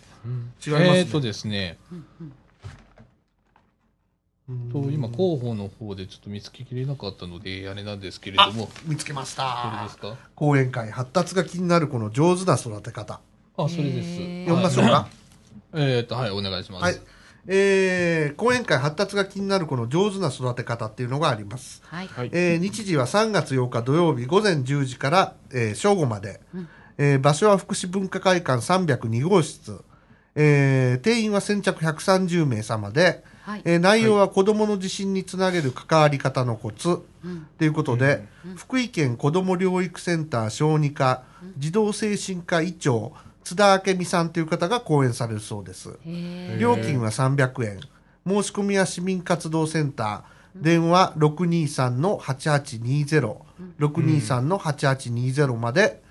[0.64, 1.80] 違いますね、えっとですね。
[4.48, 4.70] うん。
[4.70, 8.70] と読今広報の方でちょっと見つけきれなかったのであれなんですけれども。
[8.86, 10.16] 見つけましこれたですか？
[10.36, 13.20] 講演会発達が気になるこの上手な育て方
[13.58, 14.10] あそれです。
[14.46, 15.08] 読みましょうか？
[15.74, 16.96] えっ、とはいお願いします、はい。
[17.48, 21.82] えー、講演会発達が気になるこの上手な育て方っていうのがあります。
[21.86, 22.08] はい。
[22.08, 22.30] はい。
[22.34, 26.40] えー日時は3月8日土曜日午前10時から、えー正午まで、
[26.98, 29.82] えー場所は福祉文化会館302号室、
[30.36, 33.62] えー定員は先着130名様で、はい。
[33.66, 36.90] えー内容は子どもの自信につなげる関わり方のコツ。
[36.90, 36.94] う
[37.28, 37.48] ん。
[37.58, 41.24] ということで、福井県子ども療育センター小児科
[41.58, 43.14] 児童精神科医長
[43.48, 45.98] 津田明美さんという方が講演されるそうです。
[46.60, 47.80] 料金は300円。
[48.28, 50.62] 申し込みは市民活動センター。
[50.62, 53.38] 電話623-8820。
[53.80, 56.02] 623-8820まで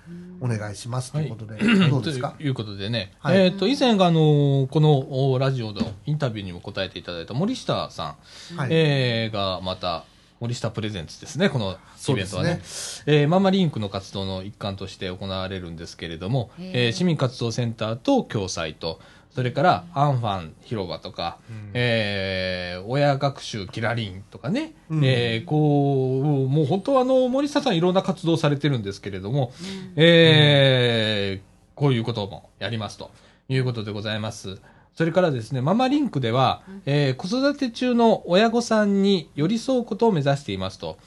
[0.41, 1.59] お願いしますということで、
[1.91, 2.35] どうですか？
[2.39, 8.17] ということでね、はいえっ、と、以前、あの、このおラジオのインタビューにも答えていただいた森下さ
[8.55, 8.69] ん、はい。
[8.71, 10.05] えーがまた、
[10.41, 11.77] 森下プレゼンツですね、この
[12.09, 12.61] イベントはね。
[12.63, 19.01] そえーママリンクの活動の一環として行われるんですけれども、えー市民活動センターと共催と、
[19.35, 21.39] それからアンファン広場とか、
[21.75, 25.05] えー親学習キラリンとかね、うん。
[25.05, 29.53] えーこう、もう本当はあの、森下さんいろんな活動されてるんですけれども、
[29.97, 33.11] えーこういうこともやりますと
[33.51, 34.59] いうことでございます。
[34.97, 40.99] それからですね、ママリンクでは、えー子育て中の親御さんに寄り添うことを目指していますと。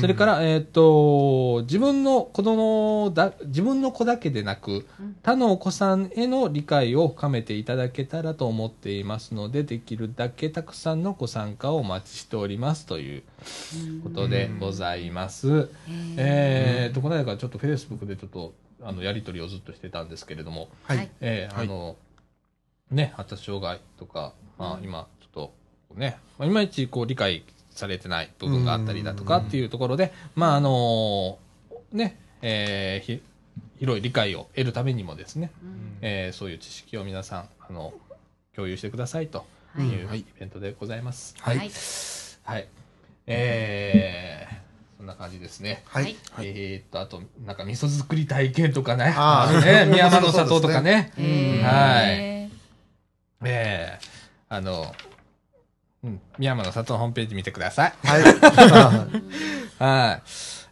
[0.00, 4.86] それから、えっ、と、自分の子供だ、自分の子だけでなく、
[5.22, 13.22] 他のお子さんへの理解を深めていただけたらと思っていますので、できるだけたくさんのご参加をお待ちしておりますという
[14.02, 15.68] ことでございます。
[16.16, 20.96] えーと、この間からちょっとフェイスブックでちょっと、あの、やりとりをずっとしてたんですけれども、はい。
[20.96, 21.10] はい。
[21.20, 21.66] えーはい。
[21.66, 21.96] あの、
[22.90, 25.54] ね、発達障害とか、まあ、今、ちょっと、
[25.96, 31.38] ね、まあいまいちこう理解されてない部分があったりだとかっていうところで、まあ、あの
[31.92, 33.22] ね、えーひ
[33.78, 35.50] 広い理解を得るためにもですね、
[36.00, 37.92] えーそういう知識を皆さん、あの、
[38.54, 39.44] 共有してくださいと
[39.76, 41.34] はいいうはいイベントでございます。
[41.40, 41.58] はい。
[41.58, 41.70] はい。
[42.44, 42.68] はい。
[43.26, 44.64] えー
[44.96, 45.82] そんな感じですね。
[45.88, 46.16] はい。
[46.40, 49.12] えーっと、あと、なんか味噌作り体験とかね。
[49.16, 49.92] あーあるね。
[49.92, 51.12] 宮山の里とかね。
[51.18, 52.43] へーはい
[53.44, 54.14] ええ
[54.48, 54.94] あの、
[56.04, 57.92] うん、宮山の里のホームページ見てください。
[58.04, 58.22] はい。
[59.78, 60.22] はい。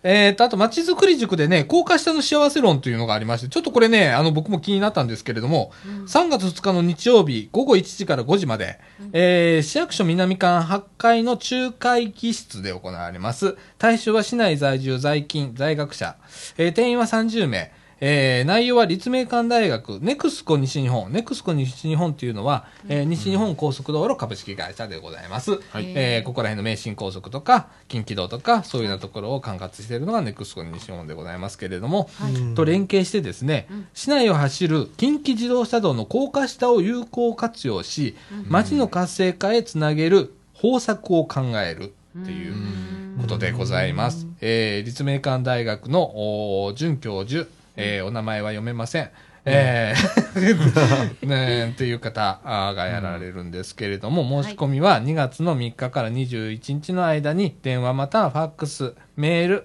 [0.05, 5.73] えっ、と、あと、街づくり塾でね、高架下の幸せ論というのがありまして、ちょっとこれね、あの、僕も気になったんですけれども、
[6.07, 8.81] 3月2日の日曜日、午後1時から5時まで、
[9.13, 13.57] えー市役所南館8階の仲介議室で行われます。
[13.79, 16.17] 対象は市内在住、在勤、在学者、
[16.59, 17.73] えー定員は30名、
[18.05, 25.53] えー内容は立命館大学、ネクスコ西日本、ネクスコ西日本っていうのは、えー西日本高速道路株式会社でございます。
[25.71, 25.93] はい。
[25.95, 32.55] えーここら辺の名神高速とか、近畿道とか、そういうようなところを管轄しているのがネクスコ西日本でございますけれども、うん。
[32.57, 38.17] と連携してですね、市内を走る近畿自動車道の高架下を有効活用し、
[38.49, 42.55] 街の活性化へつなげる方策を考えるっていう
[43.21, 44.27] ことでございます。
[44.41, 49.11] えー立命館大学のお准教授、えーお名前は読めません。
[49.45, 51.27] えー。
[51.27, 59.65] ねえっていう方がやられるんですけれども、申し込みは2月の3日から21日の間に電話またはファックス、メール、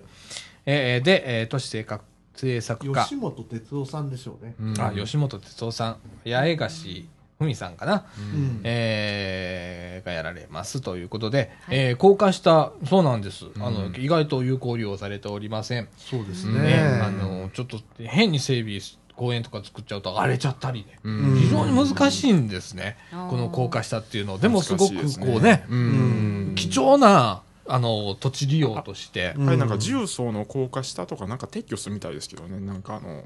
[0.66, 2.04] えーで、えー都市政策
[2.34, 3.04] 政策課。
[3.04, 4.56] 吉本哲夫さんでしょうね。
[4.60, 4.82] うん。
[4.82, 5.98] あ、吉本哲夫さん、
[6.30, 7.08] 八重樫
[7.40, 13.92] 文さんかな、うんえーがやられますということで、えー高架下、そうなんです、あの。
[13.98, 15.88] 意外と有効利用されておりません。
[15.98, 17.02] そうですね、ね。
[17.04, 21.00] あの、ちょっと変に整備し、公園とか作っちゃうと荒れちゃったりね。
[21.04, 22.98] うん非常に難しいんですね。
[23.12, 24.38] うんこの高架下っていうの。
[24.38, 33.24] でもすごくこうね、うん貴重な、あの、土地利用として、うんあれなんか重曹の高架下とかなんか撤去するみたいですけどねなんかあの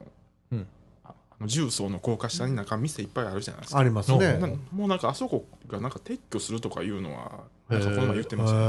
[1.48, 3.80] 重曹の高架下になんか店いっぱいあるじゃないですか。
[3.80, 4.38] ありますね。
[4.38, 8.68] なもうなんかあそこがなんか撤去するとかいうのはなんかこの前言ってましたねへえ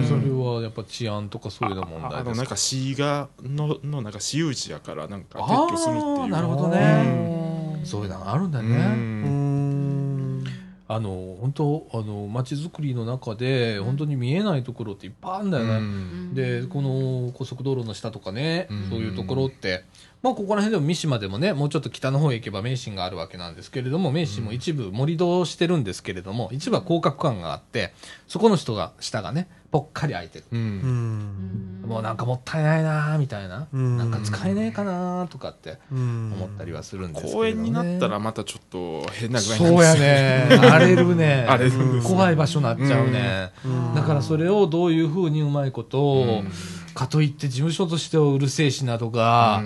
[0.00, 2.30] ーーそれはやっぱ治安とかそういうの問ああ題ですか？
[2.30, 6.28] のなんか市がののなんか私有地やからなんか撤去するっていう。
[6.28, 7.80] なるほどね。
[7.84, 8.68] そういうのがあるんだうね。
[8.76, 10.38] うん。
[10.40, 10.44] ん。
[10.88, 15.72] あの、本当あの、街づくりの中で、本当に見えないところっていっぱいあるんだよね。
[15.76, 16.34] うん。
[16.34, 18.90] で、この高速道路の下とかね、うん。
[18.90, 19.84] そういうところって、
[20.26, 27.94] まあ、ここら辺でも三島でもね、もうちょっと北の方へ行けば名神があるわけなんですけれども、名神も一部盛り土をしてるんですけれども、一部は高架区間があって、
[28.26, 30.44] そこの人が、下がね、ぽっかり空いてる。
[30.50, 30.56] う。
[30.56, 33.68] うんんもうなんかもったいないなーみたいな。
[33.72, 37.38] うんなんか使えねえかなーとかってうん思ったりはするんですけど、ね。
[37.38, 40.48] 公園になったらまたちょっと変な具合になそうやね。
[40.58, 41.46] 荒れるね。
[41.48, 43.52] 荒れるんですよ怖い場所になっちゃうね。
[43.64, 46.52] うんだからそれをどういうふうにうまいことを、うん
[46.96, 49.62] かといって事務所としてはうるせえしなとか、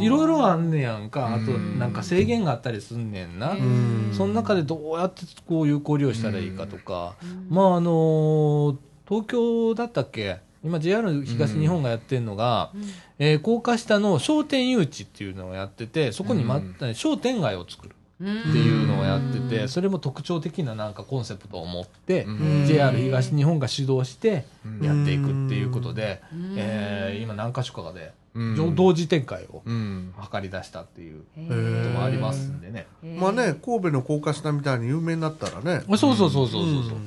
[0.00, 1.34] いろいろあんねやんか。
[1.34, 3.54] あとうんなんか制限があったりすんねんな。
[3.54, 4.12] ん。
[4.12, 7.16] その中でどうやってこう有効利用したらいいかとか、
[7.50, 8.76] まああのー
[9.08, 10.38] 東京だったっけ？
[10.64, 12.70] 今 JR 東日本がやってるのが、
[13.18, 16.94] えー高架下の商店誘致っていうのをやっててそこにまうん。
[16.94, 17.90] 商店街を作る。
[17.90, 22.66] うんっていうのをやっててそれも特徴的ななんかコンセプトを持って、うん。
[22.66, 24.84] JR 東日本が主導してうん。
[24.84, 26.54] やっていくっていうことで、うん。
[26.56, 28.74] えー今何か所かでうん。
[28.74, 30.14] 同時展開をうん。
[30.32, 31.84] 図り出したっていうへこー。
[31.84, 32.86] ともありますんでね。
[33.02, 35.82] まあね神戸の高架下みたいに有名になったらね。
[35.96, 36.98] そうそうそうそうそうそう。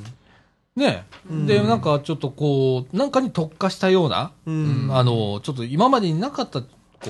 [0.76, 1.46] ね、うん。
[1.46, 6.68] で、なんかちょっとこう、なんかに特化したような、うんあの、ちょっと今までになかった、こ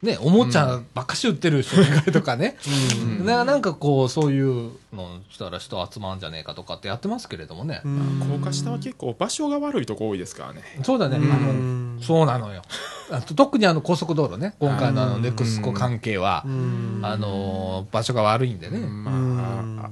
[0.00, 2.56] ね、おもちゃばっかし売ってる商店街とかね、
[3.18, 3.26] うん。
[3.26, 7.82] ななんかこう、そういうのしたら人集まんじゃねえかとかってやってますけれどもね。
[7.84, 8.38] うん。
[8.38, 10.62] 高架下は結構場所が悪いとこ多いですからね。
[10.84, 11.32] そうだね、うん。
[11.32, 11.36] あ
[11.96, 12.62] の、そうなのよ。
[13.10, 17.00] あと特にあの高速道路ね、今回のあのうんネクスコ関係はう、ん。
[17.02, 18.78] あの、場所が悪いんでね。
[18.78, 19.10] ま
[19.86, 19.90] あ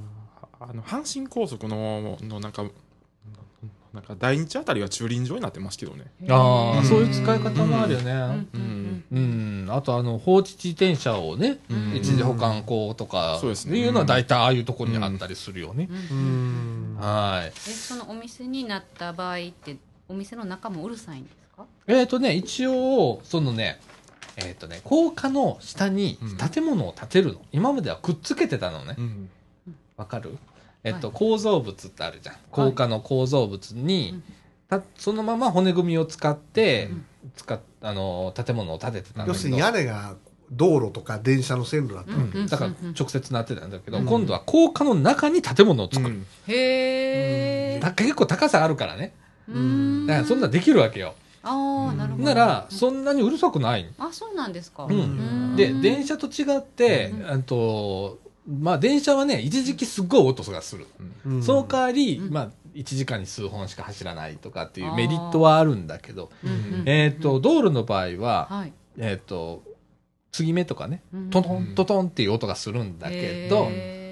[0.59, 2.65] あの阪神高速ののなんか
[3.97, 6.05] なんか第一あたりは駐輪場になってますけどね。
[6.29, 6.85] ああ、うん。
[6.85, 8.11] そういう使い方もあるよね。
[8.11, 8.47] うん。
[8.53, 9.03] うん。
[9.11, 9.19] う
[9.65, 11.95] ん、あとあの放置自転車をね、うん。
[11.95, 13.79] 一時保管庫とかそうですね。
[13.79, 15.89] いうのは大体ああいうところにあったりするよね。
[16.11, 16.95] うん。
[16.99, 17.47] はい。
[17.47, 19.77] えそのお店になった場合って
[20.07, 21.65] お店の中もうるさいんですか？
[21.87, 23.79] えっ、とね、一応、そのね、
[24.35, 26.37] えっ、とね、高架の下にうん。
[26.49, 27.41] 建物を建てるの。
[27.51, 28.93] 今まではくっつけてたのね。
[28.95, 29.01] う。
[29.01, 29.29] ん。
[29.95, 30.37] わかる？
[30.87, 32.35] えっ、と、はい構造物ってあるじゃん。
[32.51, 34.23] 高架の構造物に、うん。
[34.69, 37.05] たそのまま骨組みを使って、うん。
[37.35, 39.33] 使っあの建物を建ててたんだけど。
[39.33, 40.15] 要するに屋根が
[40.51, 44.05] 道路とか電車の線路だったうんうんだから直接なってたんだけど、うん。
[44.05, 46.15] 今度は高架の中に建物を作る。
[46.15, 46.25] うん。
[46.47, 49.13] へえだ結構高さあるからね。
[49.49, 50.07] うん。
[50.07, 51.15] だからそんなんできるわけよ。
[51.43, 52.23] ああなるほど。
[52.25, 53.89] なら、そんなにうるさくない。
[53.97, 54.85] あそうなんですか。
[54.85, 55.55] うん。
[55.55, 57.31] で、電車と違って、うん。
[57.31, 60.87] あと、まあ電車はね、一時期すっごい音がする。
[61.25, 61.43] うん。
[61.43, 62.33] その代わり、うん。
[62.33, 66.83] まあ、1時間に数本しか走らないとかっていうメリットはあるんだけど、うんうん。
[66.85, 68.73] えっ、と、道路の場合は、はい。
[68.97, 69.63] えっ、と、
[70.31, 71.29] 継ぎ目とかね、うん。
[71.29, 73.69] トントントトンっていう音がするんだけど、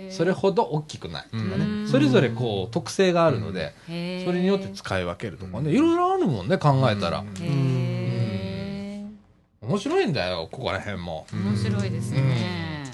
[0.09, 1.87] それほど大きくないとかね、うん。
[1.87, 4.25] それぞれこう特性があるので、へー。
[4.25, 5.75] それによって使い分けるとかね、うん。
[5.75, 7.19] いろいろあるもんね、考えたら。
[7.19, 7.27] うん。
[7.41, 9.05] へ
[9.61, 11.25] 面白いんだよ、ここら辺も。
[11.31, 12.85] ー面白いですね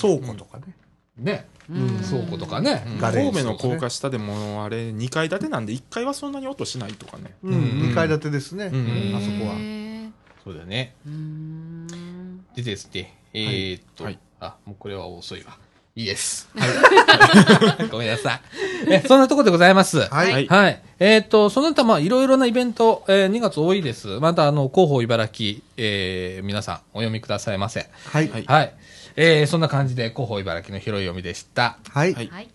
[0.00, 0.64] 倉庫とかね
[1.18, 2.84] ね、うん倉庫とかね。
[3.00, 7.34] 神戸の高架下でもあれ2階建てなんで1階はそんなに音しないとかね。
[7.42, 9.54] うんうん2階建てですねうんあそこは
[10.44, 10.94] そうだよね。
[12.56, 15.56] でですね、えーっと、はいあ、もうこれは遅いわ。
[15.94, 16.48] いいです。
[17.92, 18.40] ごめんなさい。
[18.88, 19.98] え、そんなところでございます。
[19.98, 20.82] はいはいはい。
[20.98, 24.18] えーっと、その他、まあ、いろいろなイベント、えー2月多いです。
[24.18, 27.88] また、あの、広報茨城、えー皆さん、お読みくださいませ。
[28.06, 28.74] はいはいはい。
[29.16, 31.78] えーそんな感じで、広報茨城の広い読みでした。
[31.90, 32.48] はいはいはい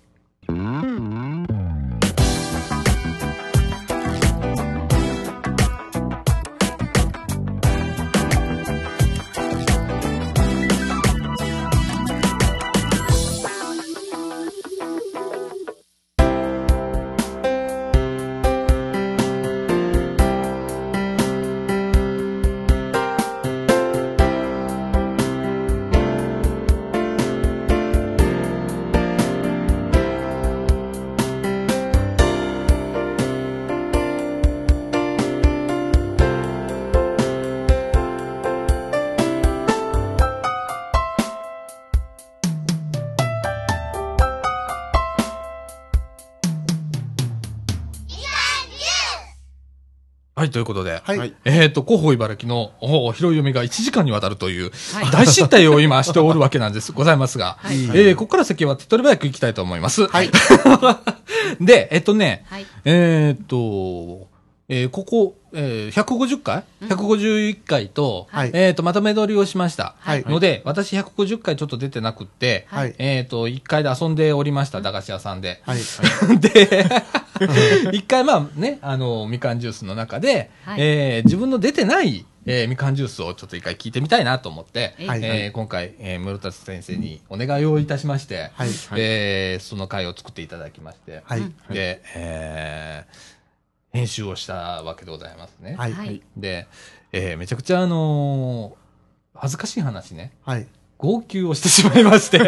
[51.77, 57.57] と、広報茨城のお広い読みが1時間にわたるという、はい大失態を今しておるわけなんです、ございますが。
[57.61, 60.07] はいえーここから先は手っ取り早く行きたいと思います。
[60.07, 60.29] はい
[61.61, 64.27] で、えっとね、はいえーっと、
[64.69, 69.95] えーここ、えー150回 ?151 回と、はいえーっと、まとめ撮りをしました。
[69.99, 75.61] はいので、私150回ちょっと出てなくって、はいえーっと、1回で遊んでおりました、駄菓子屋さんで。
[75.65, 75.79] はい
[76.39, 76.87] で、
[77.93, 93.37] 一回まあね、あの、みかんジュースの中で、はいえー自分の出てない、えーみかんジュースをちょっと一回聞いてみたいなと思って、はいえー今回、えー室達先生にお願いをいたしまして、はいえーその回を作っていただきまして、はいで、えー
[93.93, 95.75] 編集をしたわけでございますね。
[95.77, 95.93] はい。
[95.93, 96.21] はい。
[96.35, 96.67] で、
[97.11, 100.67] えーめちゃくちゃあのー恥ずかしい話ね、はい。
[100.97, 102.39] 号泣をしてしまいまして。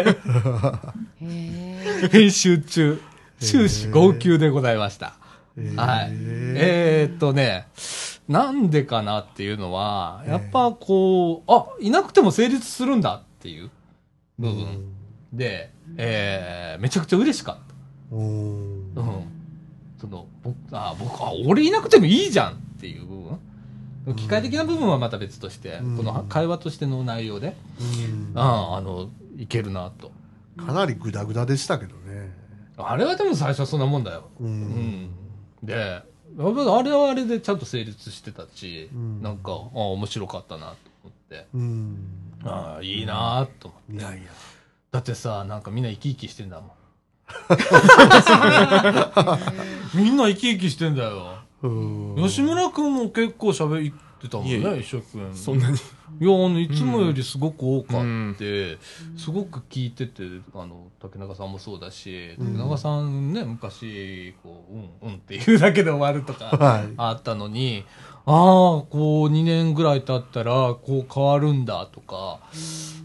[2.10, 3.00] 編集中、
[3.40, 5.14] 終始号泣でございました。
[5.76, 6.10] はい。
[6.12, 7.66] ええーっとね、
[8.28, 13.70] なんでかなっていうのは、やっぱこう、あ、いなくても成立するんだっていう
[14.38, 14.92] 部分
[15.32, 17.56] で、えーめちゃくちゃ嬉しかっ
[18.10, 18.16] た。
[18.16, 18.94] うん。
[18.94, 19.04] うん。
[20.00, 23.38] その、僕、あ、僕、あ、俺いなくてもいいじゃんっていう部分。
[24.16, 30.12] 機械的な部分はまた別として、うんこの会話としての内容で、うんああの、いけるなと。
[30.56, 31.99] かなりグダグダでしたけどね。
[32.88, 34.28] あれはでも最初はそんなもんだよ。
[34.40, 34.44] う。
[34.44, 35.10] うんん。
[35.62, 36.02] で、
[36.38, 41.96] あれはあれでちゃんと成立してたし、うんなんか、あ面白かったなと思って、うん。
[42.44, 43.92] ああ、いいなと思って。
[43.94, 44.30] いやいや。
[44.92, 46.70] だってさ、なんかみんな生き生きしてんだもん。
[49.94, 51.38] みんな生き生きしてんだよ。
[51.62, 55.34] うん吉村くんも結構喋ってたもんいえいね、一生。
[55.34, 55.76] そんなに。
[55.76, 55.78] い
[56.24, 58.76] や、あの、いつもよりすごく多かうんって、
[59.16, 60.22] すごく聞いてて、
[60.54, 66.88] あの、竹中さんもそうだし、うん竹中さんね、昔、こう、うん、うんっていうだけで終わるとか、 はい。
[66.98, 67.84] あったのに、
[68.26, 72.40] ああ、こう、2年ぐらい経ったら、こう変わるんだとか、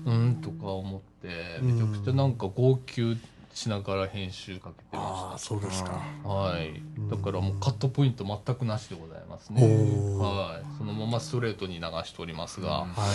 [0.06, 3.18] うん、とか思って、めちゃくちゃなんか号泣
[3.56, 5.92] しながら編集かけてまああ、そうですか。
[5.92, 5.94] し
[6.24, 6.30] た。
[6.30, 6.74] はい。
[7.10, 9.62] だからもうカットポイント全くなしでございますおね。
[9.66, 10.66] ーはい。
[10.78, 13.10] そのままストレートに流しておりますが、うんはい。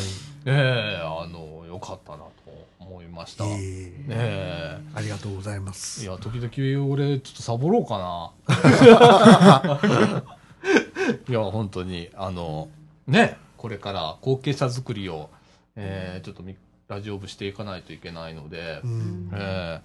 [0.47, 2.31] ええあの、よかったなと
[2.79, 3.45] 思いました。
[3.45, 3.53] えい
[4.09, 6.05] ええありがとうございまいす。
[6.07, 8.33] や、時々俺、ちょっとサボろうかな。
[11.29, 12.69] いや、本当に、あの、
[13.07, 15.29] ね、これから後継者作りを、
[15.77, 16.57] えーちょっとみ
[16.91, 19.31] ラジオ部していかないといけないので、うん。
[19.33, 19.81] え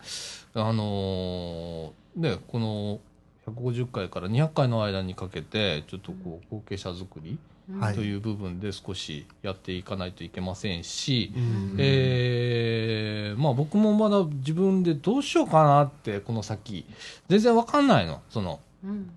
[0.55, 2.99] ーあのーね、この
[3.47, 7.37] 150回から200回の間にかけて、ちょっとこう、後継者作り
[7.79, 16.85] はいという部分で少しやっていかないといけませんし、うんえーまあ僕もまだ自分でどうしようかなって、この先、
[17.27, 18.21] 全然わかんないの。
[18.29, 19.09] その、うん。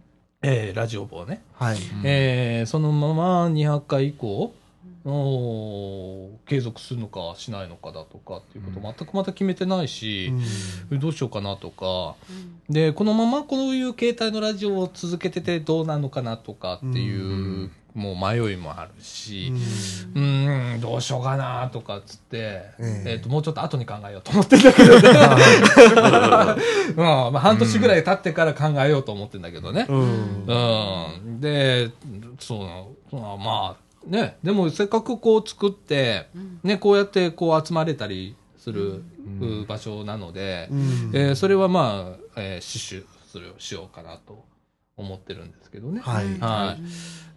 [0.43, 1.43] えーラジオ部をね。
[1.55, 1.78] はい。
[2.05, 4.53] えーそのまま200回以降、
[6.46, 10.32] 継続するのかしないのかだとかっていうこと全くまた決めてないし、
[10.90, 12.16] どうしようかなとか、
[12.68, 17.34] で、このままこういう形態のラジオを続けててどうなのかなとかっていう、う
[17.64, 17.72] ん。
[17.94, 19.52] もう迷いもあるし、
[20.14, 20.22] うん。
[20.22, 23.11] うーん、どうしようかなとかっつって、ええ。
[23.12, 25.09] えっ、と、もうちょっと後に考えようと思ってんだけどね。
[26.94, 29.86] うん、まあ、半年ぐらい経ってから考えようと思ってんだけどね。
[29.88, 30.44] うん。
[30.46, 31.40] うん。
[31.40, 31.90] で、
[32.38, 36.28] そうまあ、ね、でもせっかくこう作って、
[36.62, 39.02] ね、こうやってこう集まれたりする、
[39.40, 39.66] うん。
[39.66, 41.11] 場所なので、うん。
[41.12, 44.44] えーそれはまあ、えー死守するしようかなと
[44.96, 46.00] 思ってるんですけどね。
[46.00, 46.38] はい。
[46.38, 46.82] はい。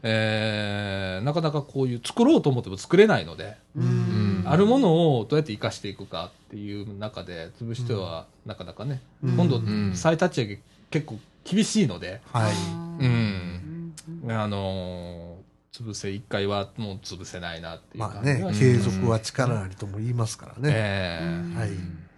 [0.03, 4.43] えーなかなかこういう作ろうと思っても作れないので、うん。
[4.45, 9.35] あるものをどうやって活かしていくかっていう中で潰してはなかなかね、うん。
[9.35, 9.91] 今度ん。
[9.95, 10.59] 再立ち上げ
[10.89, 12.53] 結構厳しいので、はい。
[13.03, 13.93] うん。
[14.29, 15.20] あのー
[15.73, 20.71] 潰せ一回はもう潰せないなっていうまあ感じは、ね継続は力なりとも言いますからね。
[20.75, 21.69] えーはい。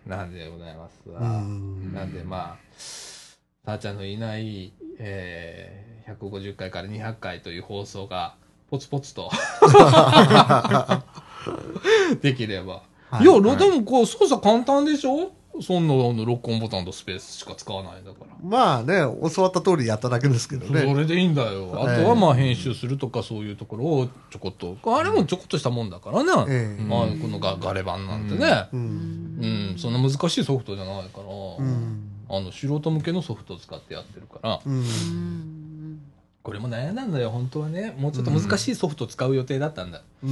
[0.08, 1.94] なんでございますうが、ん。
[1.94, 8.36] なんでまあ、たーちゃんのいない、えー150回から200回という放送が、
[8.70, 9.32] ポツポツと、
[12.22, 12.82] できれば。
[13.10, 15.32] はいい、や、でもこう、操作簡単でしょ？
[15.62, 18.36] そんなあの録音ボタンとスペースしか使わないんだから。
[18.44, 19.02] まあね、
[19.34, 20.94] 教わった通りやっただけですけどそね。
[20.94, 21.72] れでいいんだよ。
[21.86, 24.78] あええとはまあ編集するとかそういうところをちょこっと。
[24.98, 26.32] あれもちょこっとしたもんだからね。
[26.50, 28.68] ええまあこのガガレ版なんてね。
[28.74, 28.78] う。
[28.78, 31.24] うんん、そんな難しいソフトじゃないから。
[31.24, 32.10] うん。
[32.30, 34.60] あの素人向けのソフトを使ってやってるから。
[34.66, 36.00] うん。
[36.42, 37.96] これも悩んだんだよ、本当はね。
[37.98, 40.02] もうちょっと難しいソフトを使う予定だったんだ。
[40.24, 40.28] う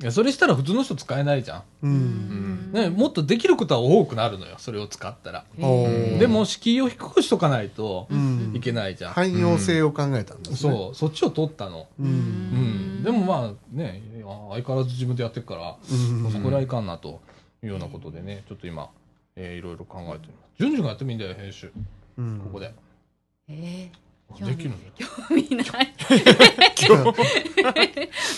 [0.00, 1.86] いやそれしたら普通の人使えないじゃう。
[1.86, 2.70] うんん。
[2.70, 2.72] ん。
[2.72, 5.44] ね、もっとできることは多くなるのよ、それを使ったら。
[6.18, 9.12] でも、敷居を低くしとかないとうんいけないじゃん。
[9.12, 10.56] 汎用性を考えたんですね。
[10.56, 11.86] そう、そっちを取ったの。
[12.00, 12.02] う。
[12.02, 13.02] うんん。
[13.04, 15.94] でもまあね、相変わらず自分でやってるから、う
[16.26, 17.20] んそこらいかんなと
[17.62, 18.90] いうようなことでね、ちょっと今、
[19.36, 20.58] えーいろいろ考えております。
[20.58, 21.70] 順々がやってもいいんだよ、編集。
[22.18, 22.72] うんここで。
[23.48, 23.90] え
[24.32, 25.94] 興味興味ない。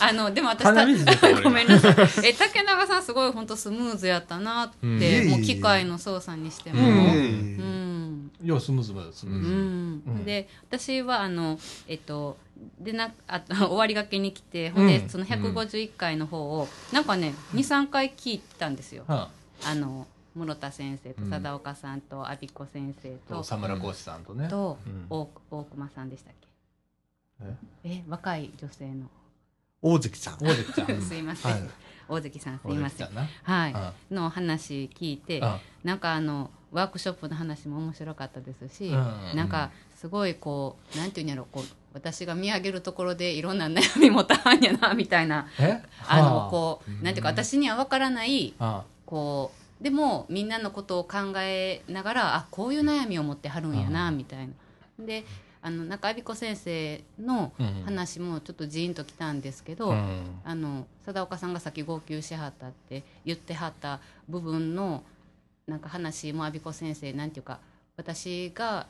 [0.00, 1.94] あの、でも私た俺ごめんなさい。
[2.24, 4.76] え、竹永さんすごい本当スムーズやったなって、
[5.22, 6.80] うんもう機械の操作にしても。
[6.80, 8.30] ううんん。
[8.42, 9.48] いや、スムーズスムーズ。
[9.48, 12.36] うんうんで私はあのえっと
[12.80, 19.04] でなあ 終わりがけに来てほんで、うんその151回の方をなんかね23回聞いたんですよ。
[19.06, 19.30] は
[19.64, 21.30] あの室田先生とうん。
[21.30, 24.48] 貞岡さんと阿比子先生あ、と、沢村講師さんとね。
[24.48, 25.06] と、うん。
[25.08, 26.48] 大大熊さんでしたっけ？
[27.84, 28.02] え？
[28.08, 29.06] 若い女性の。
[29.82, 30.34] 大関ちゃん。
[30.36, 31.02] 大関ちゃん。
[31.02, 31.62] すいません、はい。
[32.08, 33.08] 大関さんす大いません。
[33.42, 34.14] はい。
[34.14, 45.46] の話聞いてあなんかあのワークショップの話も面白かったですし、うんなんかすごいこうなんていうんやろこう私が見上げるところでいろんな悩み持たはんやなみたいな。
[45.60, 45.82] え？
[46.08, 48.84] あのはこうなんていうか私には分からないあ。
[49.06, 54.54] こうでもみんなのことを考えながらあこういう悩みを持ってはるんやなみたいな。
[55.04, 55.24] で
[55.60, 57.82] あの中阿比子先生のうん。
[57.84, 60.40] 話もちょっとジーンときたんですけど、うん。
[60.42, 65.02] あの貞岡さんがさっき号泣しはったって言ってはった部分の
[65.66, 67.60] なんか話も阿比子先生なんていうか
[67.98, 68.86] 私が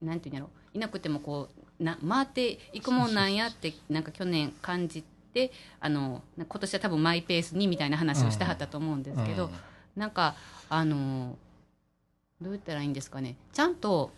[0.00, 5.04] なんていうんやろいなくてもこうな回っていくもんなんやってなんか去年感じ
[5.34, 9.50] てあの今年は多分マイペースにみたいな話をしてはったと思うんですけど、
[9.96, 10.34] なんか
[10.68, 11.36] あの
[12.40, 14.10] どう言ったらいいんですかねちゃんと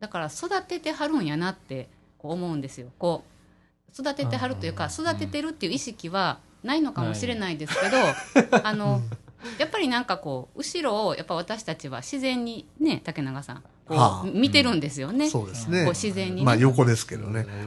[0.00, 2.88] だから育ててはるんやなってこう思うんですよ。
[2.98, 7.98] こう育ててはるというか育ててるっていう意識はないのかもしれないですけど、
[8.66, 9.00] あの
[9.58, 15.30] やっぱりなんかこう後ろをやっぱ私たちは自然にね竹永さんこう、はあ見てるんですよね。
[15.30, 15.94] そうですねこう。
[15.94, 17.46] 自然にね、まあ横ですけどね。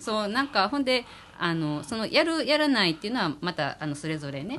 [0.00, 1.04] そうなんかほんで
[1.38, 4.58] あのそのやるやらないっていうのはまたあのそれぞれね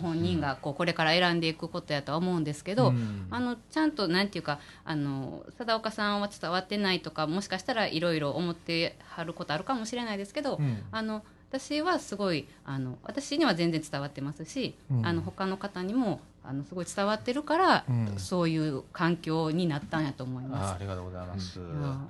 [0.00, 3.26] 本人がこうこれから選んでいくことやとは思うんですけど、うん。
[3.30, 10.82] あのちゃんとなんていうかあの貞岡さんは伝わってないとかもしかしたらいろいろ思ってはることあるかもしれないですけど、うん。
[10.92, 15.06] あの私はすごいあの私には全然伝わってますし、うん。
[15.06, 16.20] あの他の方にも
[16.50, 20.76] あのすごい伝わってるから、うんそういう環境になったんやと思いあますあ。
[20.80, 21.60] りがとうございます。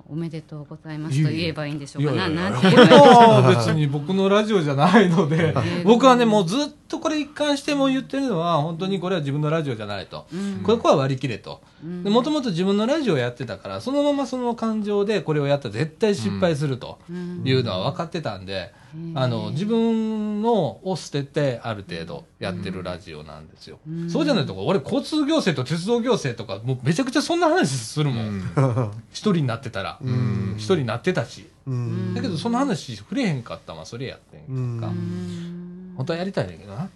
[0.09, 2.11] おめでとうございますと言えばいいんでしょかな。
[2.11, 3.01] いうやいやいやなんこれて 言えばいい
[3.45, 5.53] は別に僕のラジオじゃないので、
[5.85, 10.25] 僕はね、もうずっとこれ一貫しても言ってるのは、本当にこれは自分のラジオじゃないと。
[10.33, 11.61] うんここは割り切れと。
[11.83, 18.73] うんもともと自分のラジオをやってたから、そのままその感情でこれをやったら絶対失敗するとうんいうのは分かってたんで、
[19.15, 23.79] あの、自分のを捨ててある程度やってるラジオなんですよ。
[23.87, 28.41] うんそうじゃないとこ、俺交通行政と鉄道行政とか、もうめちゃくちゃそんな話するもん。
[29.11, 29.97] 一人になってたら。
[30.01, 31.47] うん一人になってたし。
[31.67, 32.13] うん。
[32.13, 35.60] だけどその話触れへんかったまあそれやってんか、うん
[35.95, 36.89] 本当はやりたいねんだけどな。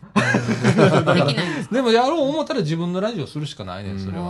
[1.14, 4.30] できないんですでもやろう思ったら自分のラジオするしかないねんそれは、あ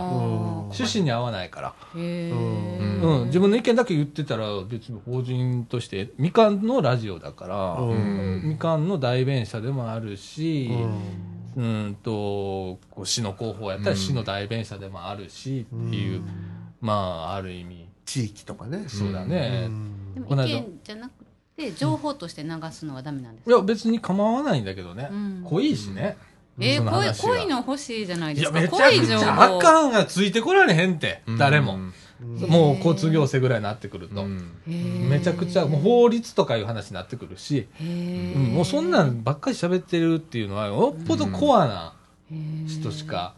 [0.66, 2.00] 趣旨に合わないから、うん。
[2.00, 8.42] ー自分の意見だけ言ってたら別に法人としてみかんのラジオだから、うん。
[8.44, 10.70] みかんの代弁者でもあるし、
[11.56, 11.86] うん。
[11.88, 12.10] うんと
[12.90, 16.22] こう市の広報やったら市の代弁者でもあるしっていう、
[16.80, 18.84] まあある意味地域とかね。
[18.88, 20.14] そうだね、うん。
[20.14, 21.15] でも意見じゃなく
[21.56, 25.42] て情報として流すのはダメなんですいや別に構わないんだけどね、うん。
[25.44, 26.16] 濃いしね、
[26.56, 27.04] そのえー、濃
[27.34, 28.60] い濃いの欲しいじゃないですか？
[28.60, 29.58] いやめちゃくちゃ報。
[29.58, 31.92] あかんがついてこられへんって、誰も、うん。
[32.48, 34.24] もう交通行政ぐらいになってくると、
[34.66, 37.68] めちゃくちゃもう法律とかいう話になってくるし、
[38.54, 41.94] もうそんなんばっかり喋ってるっていうのはよっぽどコアな
[42.66, 43.34] 人しか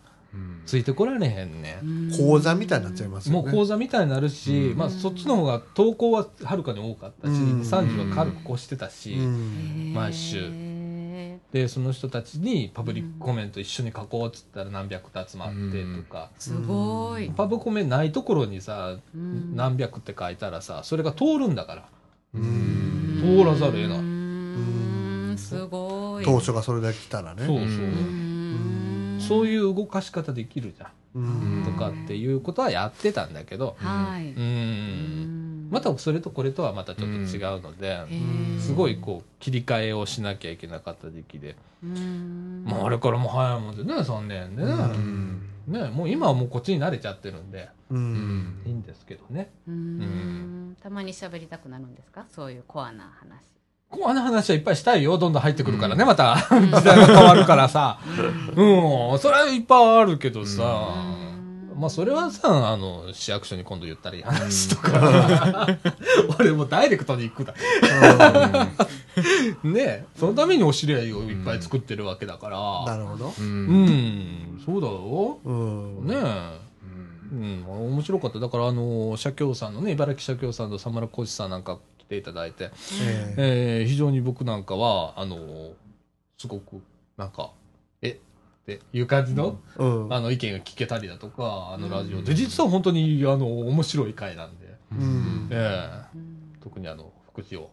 [0.66, 3.42] ついてこられへんね、ん、講座みたいになっちゃいますよね。
[3.42, 7.60] もう講座みたいになるし、まあそっちの方が投稿ははるかに多かったし、うん。
[7.62, 9.92] 30は軽く越してたし、うん。
[9.94, 10.50] 毎週。
[11.52, 19.56] でその人たちにパブリックコメント一緒に書こうっつったら何百と集まってとか、すごい、パブコメないところにさ、うん。
[19.56, 21.88] 何百って書いたらさそれが通るんだから。
[22.34, 23.18] うん。
[23.22, 25.38] 通らざるを得ない、うーん。
[25.38, 26.24] すごい。
[26.26, 27.46] 当初がそれだけ来たらね。
[27.46, 28.27] そうそう、うーん
[29.20, 31.62] そういう動かし方できるじゃうん。
[31.62, 33.76] ん、とかっていうことはやってたんだけど。
[33.78, 34.42] はい、うん。
[34.42, 35.68] うん。
[35.70, 37.98] またそれとこれとはまたちょっと違うので、
[38.60, 42.64] すごいこう切り替えをしなきゃいけなかった時期で、うん。
[42.64, 44.64] もうあれからもう早いもんでね3年で
[45.66, 47.68] ね,、ねもう今はもうこっちに慣れちゃってるんで。
[47.90, 48.62] うん。
[48.66, 49.50] いいんですけどね。
[49.66, 50.76] うーん。
[50.82, 52.26] たまに喋りたくなるんですか？
[52.30, 53.57] そういうコアな話
[53.90, 55.16] こうあの話はいっぱいしたいよ。
[55.16, 56.36] どんどん入ってくるからね、また。
[56.50, 57.98] 時代が変わるからさ。
[58.54, 59.18] うん。
[59.18, 61.18] それはいっぱいあるけどさ。
[61.74, 65.68] まあ、それはさ、あの、市役所に今度言ったらいい話とか。
[66.38, 67.54] 俺もうダイレクトに行くだ。
[69.62, 70.04] ねえ。
[70.16, 72.94] そのためにお知り合いをいっぱい作ってるわけだから。
[72.94, 73.32] なるほど。
[73.38, 74.60] うん。
[74.66, 75.38] そうだよ。
[75.44, 76.06] うん。
[76.06, 76.68] ねえ。
[77.30, 78.40] うん、面白かった。
[78.40, 82.70] だから、あの、社協さんのね、茨城社協さんと佐村浩司さんなんか来ていただいて、
[83.02, 83.82] ええ。
[83.84, 85.72] ー非常に僕なんかは、あの
[86.38, 86.82] すごく、
[87.16, 87.52] なんか、
[88.00, 88.16] えっ
[88.66, 90.12] ていう感じの、えうん。
[90.12, 92.22] あの、意見が聞けたりだとか、あのラジオ。
[92.22, 95.48] で、実は本当に、あの、面白い回なんで、うん。
[95.50, 96.18] ええ。
[96.62, 97.70] 特にあの、福祉を、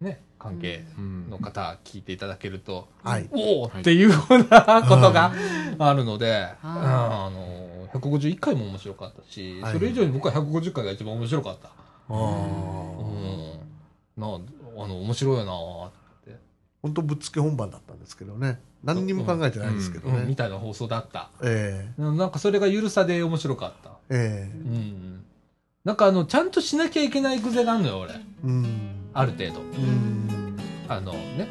[0.00, 0.84] ね、関係
[1.30, 3.28] の方聞いていただけると、はい。
[3.30, 5.32] おおっていうようなことが
[5.78, 9.72] あるので、あの、151回も面白かったし、はい。
[9.74, 11.68] それ以上に僕は150回が一番面白かった。
[11.68, 12.51] あうん
[14.22, 15.90] なああの面白いなっ
[16.24, 16.36] て、
[16.82, 18.60] 本当ぶっつけ本番だったんですけどね。
[18.82, 21.30] 何にも考えてないですけどうんみねたいな放送だった。
[21.42, 23.90] えうんなんかそれがゆるさで面白かった。
[24.10, 24.56] ええ。
[24.56, 25.24] うん
[25.84, 28.14] なんかあのちゃんとしなきゃいけない癖があるのよ俺。
[28.14, 29.10] えうん。
[29.12, 29.60] ある程度。
[29.60, 30.56] うん。
[30.88, 31.48] あのね。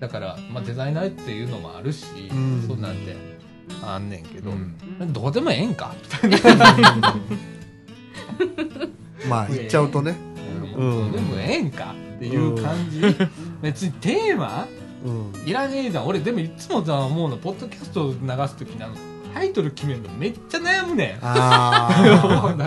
[0.00, 2.64] だから、まあ、デザイナーっていうのもあるし、うん。
[2.66, 3.14] そんなんて。
[3.84, 4.76] あんねんけど、うん。
[5.12, 5.94] どうでもええんか。
[9.28, 10.16] まあ言っちゃうとね。
[10.18, 10.31] うん、
[10.72, 13.00] どうでもええんかっていう感じ、
[13.60, 14.66] 別にテーマ？
[15.04, 15.48] うん。
[15.48, 16.06] いらねえじゃん。
[16.06, 18.18] 俺でもいつもさ思うのポッドキャストを流
[18.48, 18.94] す時にあの。
[19.34, 21.18] タイトル決めるのめっちゃ悩むねん。
[21.22, 21.88] あ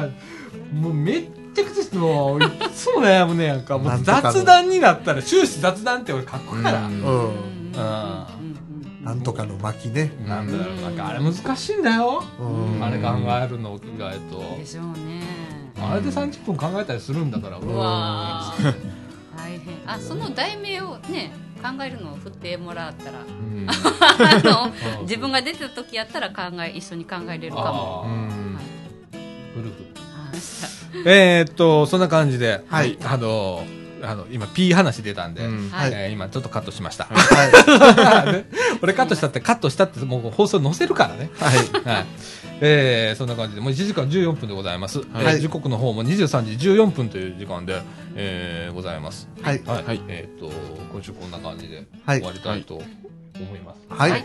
[0.73, 3.77] もうめっちゃくちゃもういつも悩むねやんか。
[3.77, 7.03] もう雑談になったら終始雑談って俺書くから、うん。
[7.03, 7.36] うん。
[9.03, 10.11] なんとかの巻ね。
[10.27, 12.84] なんだろうなんかあれ難しいんだよ、うん。
[12.84, 13.10] あれ考
[13.45, 14.57] えるの意外と。
[14.57, 15.22] でしょうね
[15.80, 18.73] あれで30分考えたりするんだからうわー。
[19.38, 19.76] 大変。
[19.85, 21.31] あその題名をね
[21.61, 23.68] 考えるのを振ってもらったらうん。
[23.68, 25.06] あのうん。
[25.06, 28.03] 自分が出た時やったら考え一緒に考えれるかも。
[28.03, 28.10] あー。
[28.10, 28.57] うん。
[29.53, 29.85] フルフル
[31.06, 32.97] あえー、っとそんな感じで、はい。
[33.03, 33.64] あの
[34.02, 35.69] あの今 P 話出たんで、うん。
[35.69, 35.91] はい。
[35.93, 38.43] えー今ちょっとカットしました、は
[38.81, 41.30] 俺カットしたってカットしたってもう放送載せるからね。
[41.39, 41.95] いはい。
[41.95, 42.06] はい。
[42.61, 44.99] えー、そんな感じで、もう1時間14分でございます。
[44.99, 47.82] はいえー時刻の方も23時14分という時間で、
[48.15, 49.27] えー、ございます。
[49.41, 49.84] はいはい。
[49.84, 50.49] はいえっ、と、
[50.91, 52.82] 今週こんな感じではい終わりたいと
[53.43, 53.81] 思います。
[53.89, 54.23] はいはい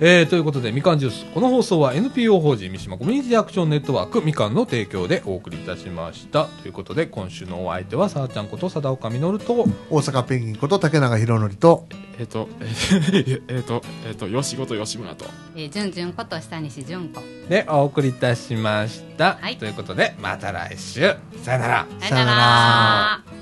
[0.00, 1.24] えー、ということで、みかんジュース。
[1.34, 6.46] この放送は NPO 法人三島コミュニティアクションネットワークみかんの提供でお送りいたしました。
[6.62, 11.86] ということで、今週のお相手は、さあちゃんこと貞岡実と、大阪ペンギンこと竹永宏典と
[12.18, 15.24] えっとえー えっとえっと吉本吉村と
[15.56, 19.38] えー、じゅんじゅんこと下西じゅんこでお送りいたしました。
[19.40, 21.00] はいということで、また来週。
[21.42, 21.86] さよなら。
[22.00, 23.39] さよなら